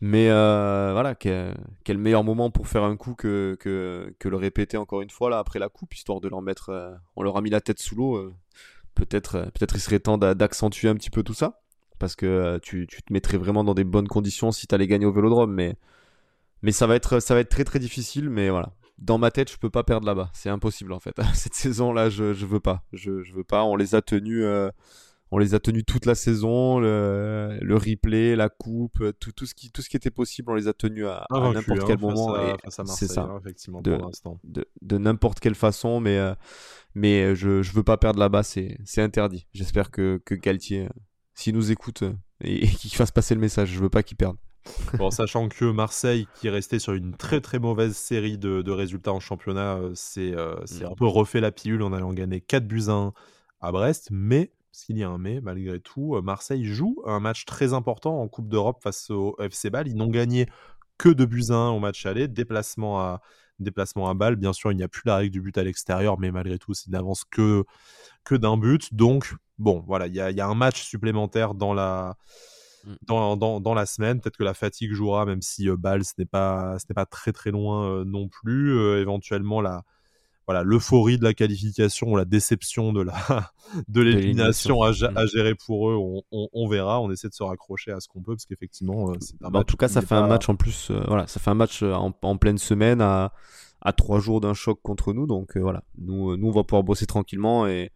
[0.00, 5.10] Mais euh, voilà, quel, meilleur moment pour faire un coup que, le répéter encore une
[5.10, 7.80] fois là après la coupe, histoire de leur mettre, on leur a mis la tête
[7.80, 8.32] sous l'eau.
[8.94, 11.60] Peut-être, peut-être il serait temps d'accentuer un petit peu tout ça,
[11.98, 15.04] parce que tu, tu, te mettrais vraiment dans des bonnes conditions si tu allais gagner
[15.04, 15.76] au Vélodrome, mais
[16.62, 18.30] mais ça va être, ça va être très très difficile.
[18.30, 20.30] Mais voilà, dans ma tête, je peux pas perdre là-bas.
[20.34, 21.14] C'est impossible en fait.
[21.34, 22.84] Cette saison-là, je, je veux pas.
[22.92, 23.64] Je, je veux pas.
[23.64, 24.42] On les a tenus.
[24.44, 24.70] Euh,
[25.32, 29.54] on les a tenus toute la saison, le, le replay, la coupe, tout, tout, ce
[29.54, 32.34] qui, tout ce qui était possible, on les a tenus à, n'importe quel moment.
[32.86, 33.96] C'est ça, hein, effectivement, de,
[34.42, 36.34] De, de n'importe quelle façon, mais, euh,
[36.96, 39.46] mais je, je veux pas perdre là-bas, c'est, c'est interdit.
[39.52, 40.88] J'espère que, que Galtier, euh,
[41.34, 42.02] s'il nous écoute,
[42.42, 44.36] et, et qu'il fasse passer le message, je veux pas qu'il perde.
[44.98, 49.12] Bon, sachant que Marseille, qui est resté sur une très très mauvaise série de, résultats
[49.12, 50.86] en championnat, euh, c'est euh, mm.
[50.86, 53.12] un peu refait la pilule en allant gagner 4 buts à 1
[53.60, 54.08] à Brest.
[54.10, 58.20] Mais, s'il y a un mais, malgré tout, euh, Marseille joue un match très important
[58.20, 59.88] en Coupe d'Europe face au FC Bâle.
[59.88, 60.46] Ils n'ont gagné
[60.98, 63.22] que 2 buts à 1 au match aller, déplacement à,
[63.60, 64.36] déplacement à Bâle.
[64.36, 66.74] Bien sûr, il n'y a plus la règle du but à l'extérieur, mais malgré tout,
[66.74, 67.64] c'est n'avance que,
[68.24, 68.92] que d'un but.
[68.94, 72.16] Donc, bon, voilà, il y a, un match supplémentaire dans la
[72.84, 72.92] Mm.
[73.06, 74.20] dans, dans, dans, la semaine.
[74.20, 77.32] Peut-être que la fatigue jouera, même si euh, Bâle, ce n'est pas, ce pas très
[77.32, 78.76] très loin euh, non plus.
[78.76, 79.84] Euh, éventuellement, la,
[80.46, 83.14] voilà, l'euphorie de la qualification ou la déception de la
[83.88, 85.16] de l'élimination à, mm.
[85.16, 87.00] à, gérer pour eux, on, on, on, verra.
[87.00, 89.76] On essaie de se raccrocher à ce qu'on peut parce qu'effectivement, c'est bah, En tout
[89.76, 90.90] cas, ça fait un match en plus.
[91.06, 93.32] voilà, ça fait un match en, en pleine semaine à
[93.82, 95.26] à trois jours d'un choc contre nous.
[95.26, 97.92] Donc voilà, nous, nous on va pouvoir bosser tranquillement et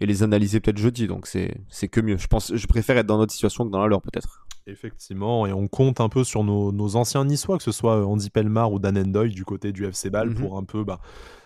[0.00, 1.06] et les analyser peut-être jeudi.
[1.06, 2.16] Donc c'est que mieux.
[2.16, 4.46] Je pense, je préfère être dans notre situation que dans la leur peut-être.
[4.66, 8.30] Effectivement, et on compte un peu sur nos, nos, anciens niçois, que ce soit Andy
[8.30, 10.34] Pelmar ou Dan Endoy du côté du FC Ball, mhm.
[10.34, 11.00] pour un peu bah,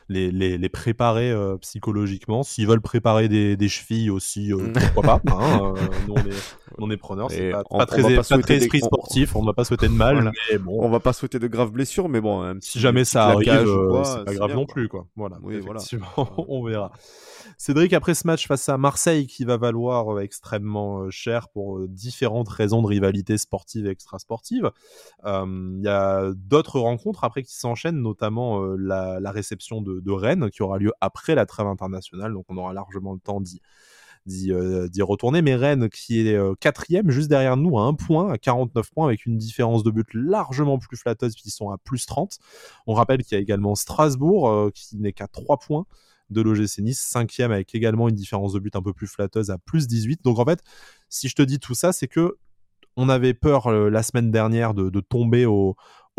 [0.09, 2.43] les, les, préparer euh, psychologiquement.
[2.43, 5.35] S'ils veulent préparer des, des chevilles aussi, euh, pourquoi pas.
[5.35, 7.31] Hein, euh, nous, on est, on est preneurs.
[7.31, 9.35] C'est pas, pas, très, pas très esprit sportif.
[9.37, 10.33] On ne va pas souhaiter de mal.
[10.51, 10.79] Mais bon.
[10.83, 12.57] On va pas souhaiter de graves blessures, mais bon.
[12.61, 13.67] Si jamais ça arrive,
[14.05, 14.89] c'est pas grave non plus.
[14.89, 15.07] Quoi.
[15.17, 15.81] Voilà, oui, voilà.
[16.49, 16.93] on verra.
[17.57, 22.83] Cédric, après ce match face à Marseille, qui va valoir extrêmement cher pour différentes raisons
[22.83, 24.71] de rivalité sportive et extrasportive,
[25.25, 30.51] il y a d'autres rencontres après qui s'enchaînent, notamment la, la, réception de, de, Rennes,
[30.51, 33.61] qui aura lieu après la trêve internationale, donc on aura largement le temps d'y
[34.27, 35.43] d'y retourner.
[35.43, 39.27] Mais Rennes, qui est quatrième, juste derrière nous, à un point, à 49 points, avec
[39.27, 42.39] une différence de but largement plus flatteuse, puisqu'ils sont à plus 30.
[42.87, 45.85] On rappelle qu'il y a également Strasbourg, qui n'est qu'à 3 points
[46.31, 49.59] de l'OGC Nice, cinquième avec également une différence de but un peu plus flatteuse à
[49.59, 50.23] plus 18.
[50.25, 50.61] Donc en fait,
[51.09, 52.37] si je te dis tout ça, c'est que
[52.97, 55.77] on avait peur euh, la semaine dernière de, tomber au,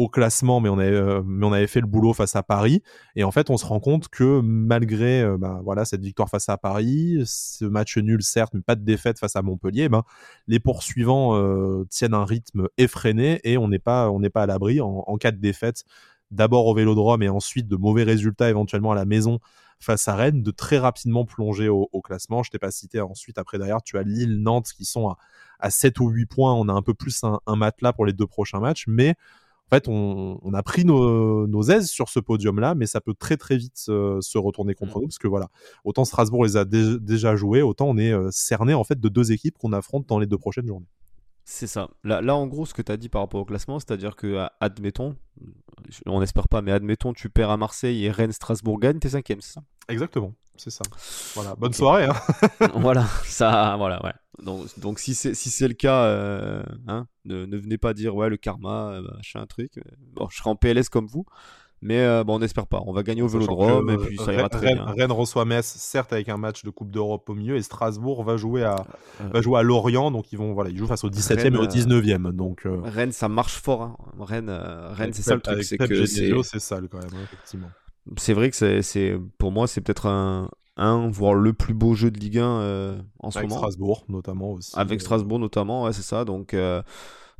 [0.07, 2.81] classement, mais on, avait, euh, mais on avait fait le boulot face à Paris.
[3.15, 6.49] Et en fait, on se rend compte que malgré euh, bah, voilà, cette victoire face
[6.49, 10.03] à Paris, ce match nul certes, mais pas de défaite face à Montpellier, ben,
[10.47, 11.35] les poursuivants
[11.89, 15.31] tiennent un rythme effréné et on n'est pas, on pas à l'abri en, en, cas
[15.31, 15.83] de défaite.
[16.31, 19.39] D'abord au Vélodrome et ensuite de mauvais résultats éventuellement à la maison
[19.79, 22.43] face à Rennes, de très rapidement plonger au, classement.
[22.43, 25.15] Je t'ai pas cité ensuite, après derrière, tu as Lille, Nantes qui sont
[25.59, 26.53] à, 7 ou 8 points.
[26.53, 29.15] On a un peu plus un, matelas pour les deux prochains matchs, mais
[29.71, 33.57] en fait, on, a pris nos, aises sur ce podium-là, mais ça peut très très
[33.57, 35.01] vite se retourner contre mmh.
[35.01, 35.49] nous, parce que voilà,
[35.83, 39.31] autant Strasbourg les a déjà joués, autant on est euh, cerné en fait de deux
[39.31, 40.87] équipes qu'on affronte dans les deux prochaines journées.
[41.45, 41.89] C'est ça.
[42.03, 44.47] Là, là, en gros, ce que tu as dit par rapport au classement, c'est-à-dire que,
[44.59, 45.15] admettons,
[46.07, 49.41] on n'espère pas, mais admettons, tu perds à Marseille et Rennes, Strasbourg gagne, t'es cinquième,
[49.41, 49.63] c'est ça?
[49.87, 50.83] Exactement, c'est ça.
[51.35, 52.05] Voilà, bonne soirée.
[52.05, 52.15] Hein
[52.75, 54.13] voilà, ça, voilà, ouais.
[54.43, 58.15] Donc, donc si c'est si c'est le cas, euh, hein, ne, ne, venez pas dire
[58.15, 59.79] ouais le karma, euh, machin truc.
[60.13, 61.25] Bon, je serai en PLS comme vous.
[61.81, 62.81] Mais euh, bon, on n'espère pas.
[62.87, 64.93] On va gagner au Vélodrome et puis ça ira très Rennes, bien.
[64.97, 68.37] Rennes reçoit Metz, certes avec un match de Coupe d'Europe au milieu, et Strasbourg va
[68.37, 68.75] jouer à,
[69.21, 71.57] euh, va jouer à Lorient, donc ils vont voilà, ils jouent face au 17e et
[71.57, 72.31] au 19e.
[72.31, 73.83] Donc euh, Rennes, ça marche fort.
[73.83, 73.97] Hein.
[74.19, 77.69] Rennes, Rennes, c'est ça le truc, c'est que c'est sale quand même, hein, effectivement.
[78.17, 82.11] C'est vrai que c'est, pour moi, c'est peut-être un, un, voire le plus beau jeu
[82.11, 82.43] de Ligue 1
[83.19, 83.61] en ce avec moment.
[83.61, 84.71] Avec Strasbourg notamment aussi.
[84.75, 86.25] Avec Strasbourg notamment, ouais, c'est ça.
[86.25, 86.55] Donc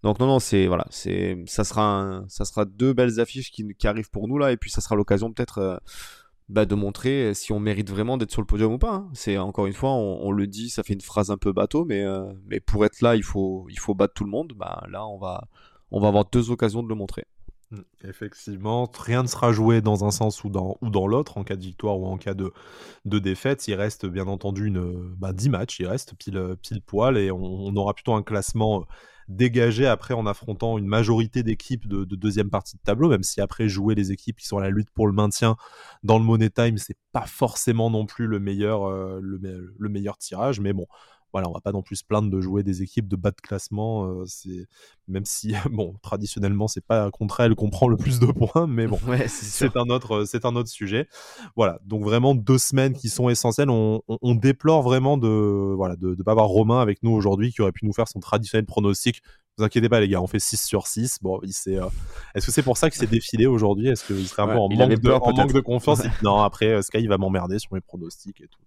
[0.06, 3.88] donc non, non, c'est voilà, c'est ça sera ça sera deux belles affiches qui, qui,
[3.88, 5.78] arrivent pour nous là, et puis ça sera l'occasion peut-être euh,
[6.48, 8.94] bah, de montrer si on mérite vraiment d'être sur le podium ou pas.
[8.94, 9.10] Hein.
[9.14, 12.04] C'est encore une fois, on, le dit, ça fait une phrase un peu bateau, mais
[12.04, 14.54] euh, mais pour être là, il faut il faut battre tout le monde.
[14.56, 15.48] Bah là, on va
[15.90, 17.26] on va avoir deux occasions de le montrer.
[17.72, 21.62] Mmh, effectivement, rien ne sera joué dans un sens ou dans, l'autre, en cas de
[21.62, 22.52] victoire ou en cas de,
[23.06, 23.68] défaite.
[23.68, 27.76] Il reste bien entendu une, bah, 10 matchs, il reste pile, pile poil, et on,
[27.76, 28.86] aura plutôt un classement
[29.28, 33.68] dégagé après en affrontant une majorité d'équipes de, deuxième partie de tableau, même si après
[33.68, 35.56] jouer les équipes qui sont à la lutte pour le maintien
[36.04, 40.60] dans le Money Time, c'est pas forcément non plus le meilleur, euh, le, meilleur tirage,
[40.60, 40.86] mais bon,
[41.36, 43.42] voilà, on va pas non plus se plaindre de jouer des équipes de bas de
[43.42, 44.06] classement.
[44.06, 44.68] Euh, c'est
[45.10, 48.88] même si bon, traditionnellement c'est pas contre elles qu'on prend le plus de points, mais
[48.88, 51.10] bon, c'est un autre, c'est un autre sujet.
[51.58, 53.70] Voilà, donc vraiment deux semaines qui sont essentielles.
[53.70, 54.02] On,
[54.36, 57.94] déplore vraiment de voilà de, pas avoir Romain avec nous aujourd'hui qui aurait pu nous
[57.94, 59.22] faire son traditionnel pronostic
[59.58, 61.20] vous inquiétez pas les gars, on fait 6 sur 6.
[61.22, 61.88] Bon, il euh,
[62.34, 63.88] Est-ce que c'est pour ça qu'il s'est défilé aujourd'hui?
[63.88, 66.02] Est-ce qu'il serait un peu en, manque de, en manque de, confiance?
[66.24, 68.60] Non, après euh, Sky il va m'emmerder sur mes pronostics et tout.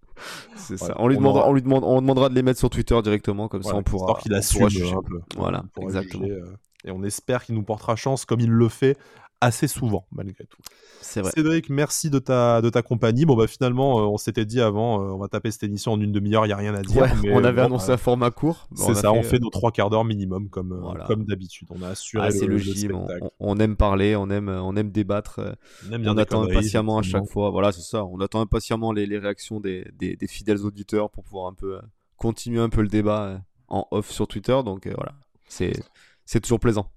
[0.56, 0.94] C'est ça.
[0.98, 3.62] On lui, demandera, on lui demande, on demandera de les mettre sur Twitter directement, comme
[3.62, 4.18] ça on pourra.
[4.20, 5.20] qu'il assume un peu.
[5.36, 6.26] Voilà, exactement.
[6.26, 8.96] Euh, et on espère qu'il nous portera chance comme il le fait
[9.40, 10.60] assez souvent, malgré tout.
[11.00, 11.30] C'est vrai.
[11.30, 13.24] Cédric, merci de ta, de ta compagnie.
[13.24, 16.00] Bon, bah finalement, euh, on s'était dit avant, euh, on va taper cette émission en
[16.00, 17.06] une demi-heure, il n'y a rien à dire.
[17.32, 18.68] on avait annoncé un format court.
[18.74, 21.68] c'est ça, on fait nos trois quarts d'heure minimum, comme, comme d'habitude.
[21.70, 25.40] On a assuré ah, le, le, on, on, aime parler, on aime, on aime débattre.
[25.88, 27.50] On, aime on attend impatiemment à chaque fois.
[27.50, 28.04] Voilà, c'est ça.
[28.04, 31.78] On attend impatiemment les, les réactions des, des, des, fidèles auditeurs pour pouvoir un peu
[32.16, 34.58] continuer un peu le débat en off sur Twitter.
[34.64, 35.14] Donc voilà,
[35.48, 36.90] c'est toujours plaisant.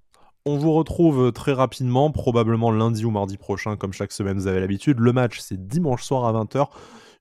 [0.44, 4.58] On vous retrouve très rapidement, probablement lundi ou mardi prochain, comme chaque semaine vous avez
[4.58, 4.98] l'habitude.
[4.98, 6.66] Le match, c'est dimanche soir à 20h.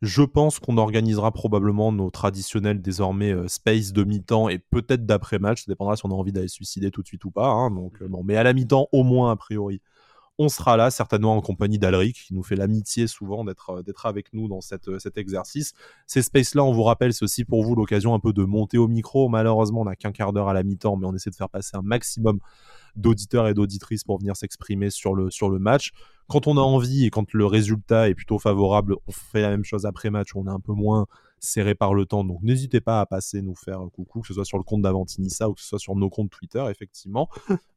[0.02, 5.66] Je pense qu'on organisera probablement nos traditionnels désormais euh, space de mi-temps et peut-être d'après-match.
[5.66, 7.48] Ça dépendra si on a envie d'aller suicider tout de suite ou pas.
[7.48, 7.70] Hein.
[8.02, 9.82] euh, mais à la mi-temps, au moins, a priori,
[10.40, 14.34] on sera là, certainement en compagnie d'Alric, qui nous fait l'amitié souvent d'être euh, avec
[14.34, 15.74] nous dans cet exercice.
[16.08, 18.88] Ces spaces-là, on vous rappelle, c'est aussi pour vous l'occasion un peu de monter au
[18.88, 19.30] micro.
[19.30, 21.78] Malheureusement, on n'a qu'un quart d'heure à la mi-temps, mais on essaie de faire passer
[21.78, 22.40] un maximum
[22.96, 25.92] d'auditeurs et d'auditrices pour venir s'exprimer sur le, sur le match.
[26.28, 29.66] Quand on a envie et quand le résultat est plutôt favorable, on fait la même
[29.66, 31.08] chose après match, on est un peu moins
[31.42, 32.24] serré par le temps.
[32.24, 35.50] Donc n'hésitez pas à passer nous faire coucou, que ce soit sur le compte d'Avantinissa
[35.50, 37.28] ou que ce soit sur nos comptes Twitter, effectivement.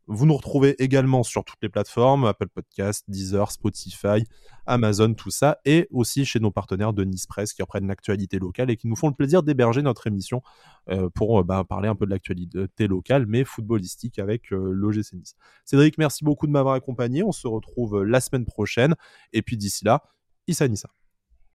[0.06, 4.24] Vous nous retrouvez également sur toutes les plateformes, Apple Podcasts, Deezer, Spotify,
[4.66, 8.70] Amazon, tout ça, et aussi chez nos partenaires de Nice Press qui reprennent l'actualité locale
[8.70, 10.42] et qui nous font le plaisir d'héberger notre émission
[10.90, 15.14] euh, pour euh, bah, parler un peu de l'actualité locale, mais footballistique avec euh, l'OGC
[15.14, 15.36] Nice.
[15.64, 17.22] Cédric, merci beaucoup de m'avoir accompagné.
[17.22, 18.94] On se retrouve la semaine prochaine.
[19.32, 20.02] Et puis d'ici là,
[20.46, 20.90] Issa Nissa.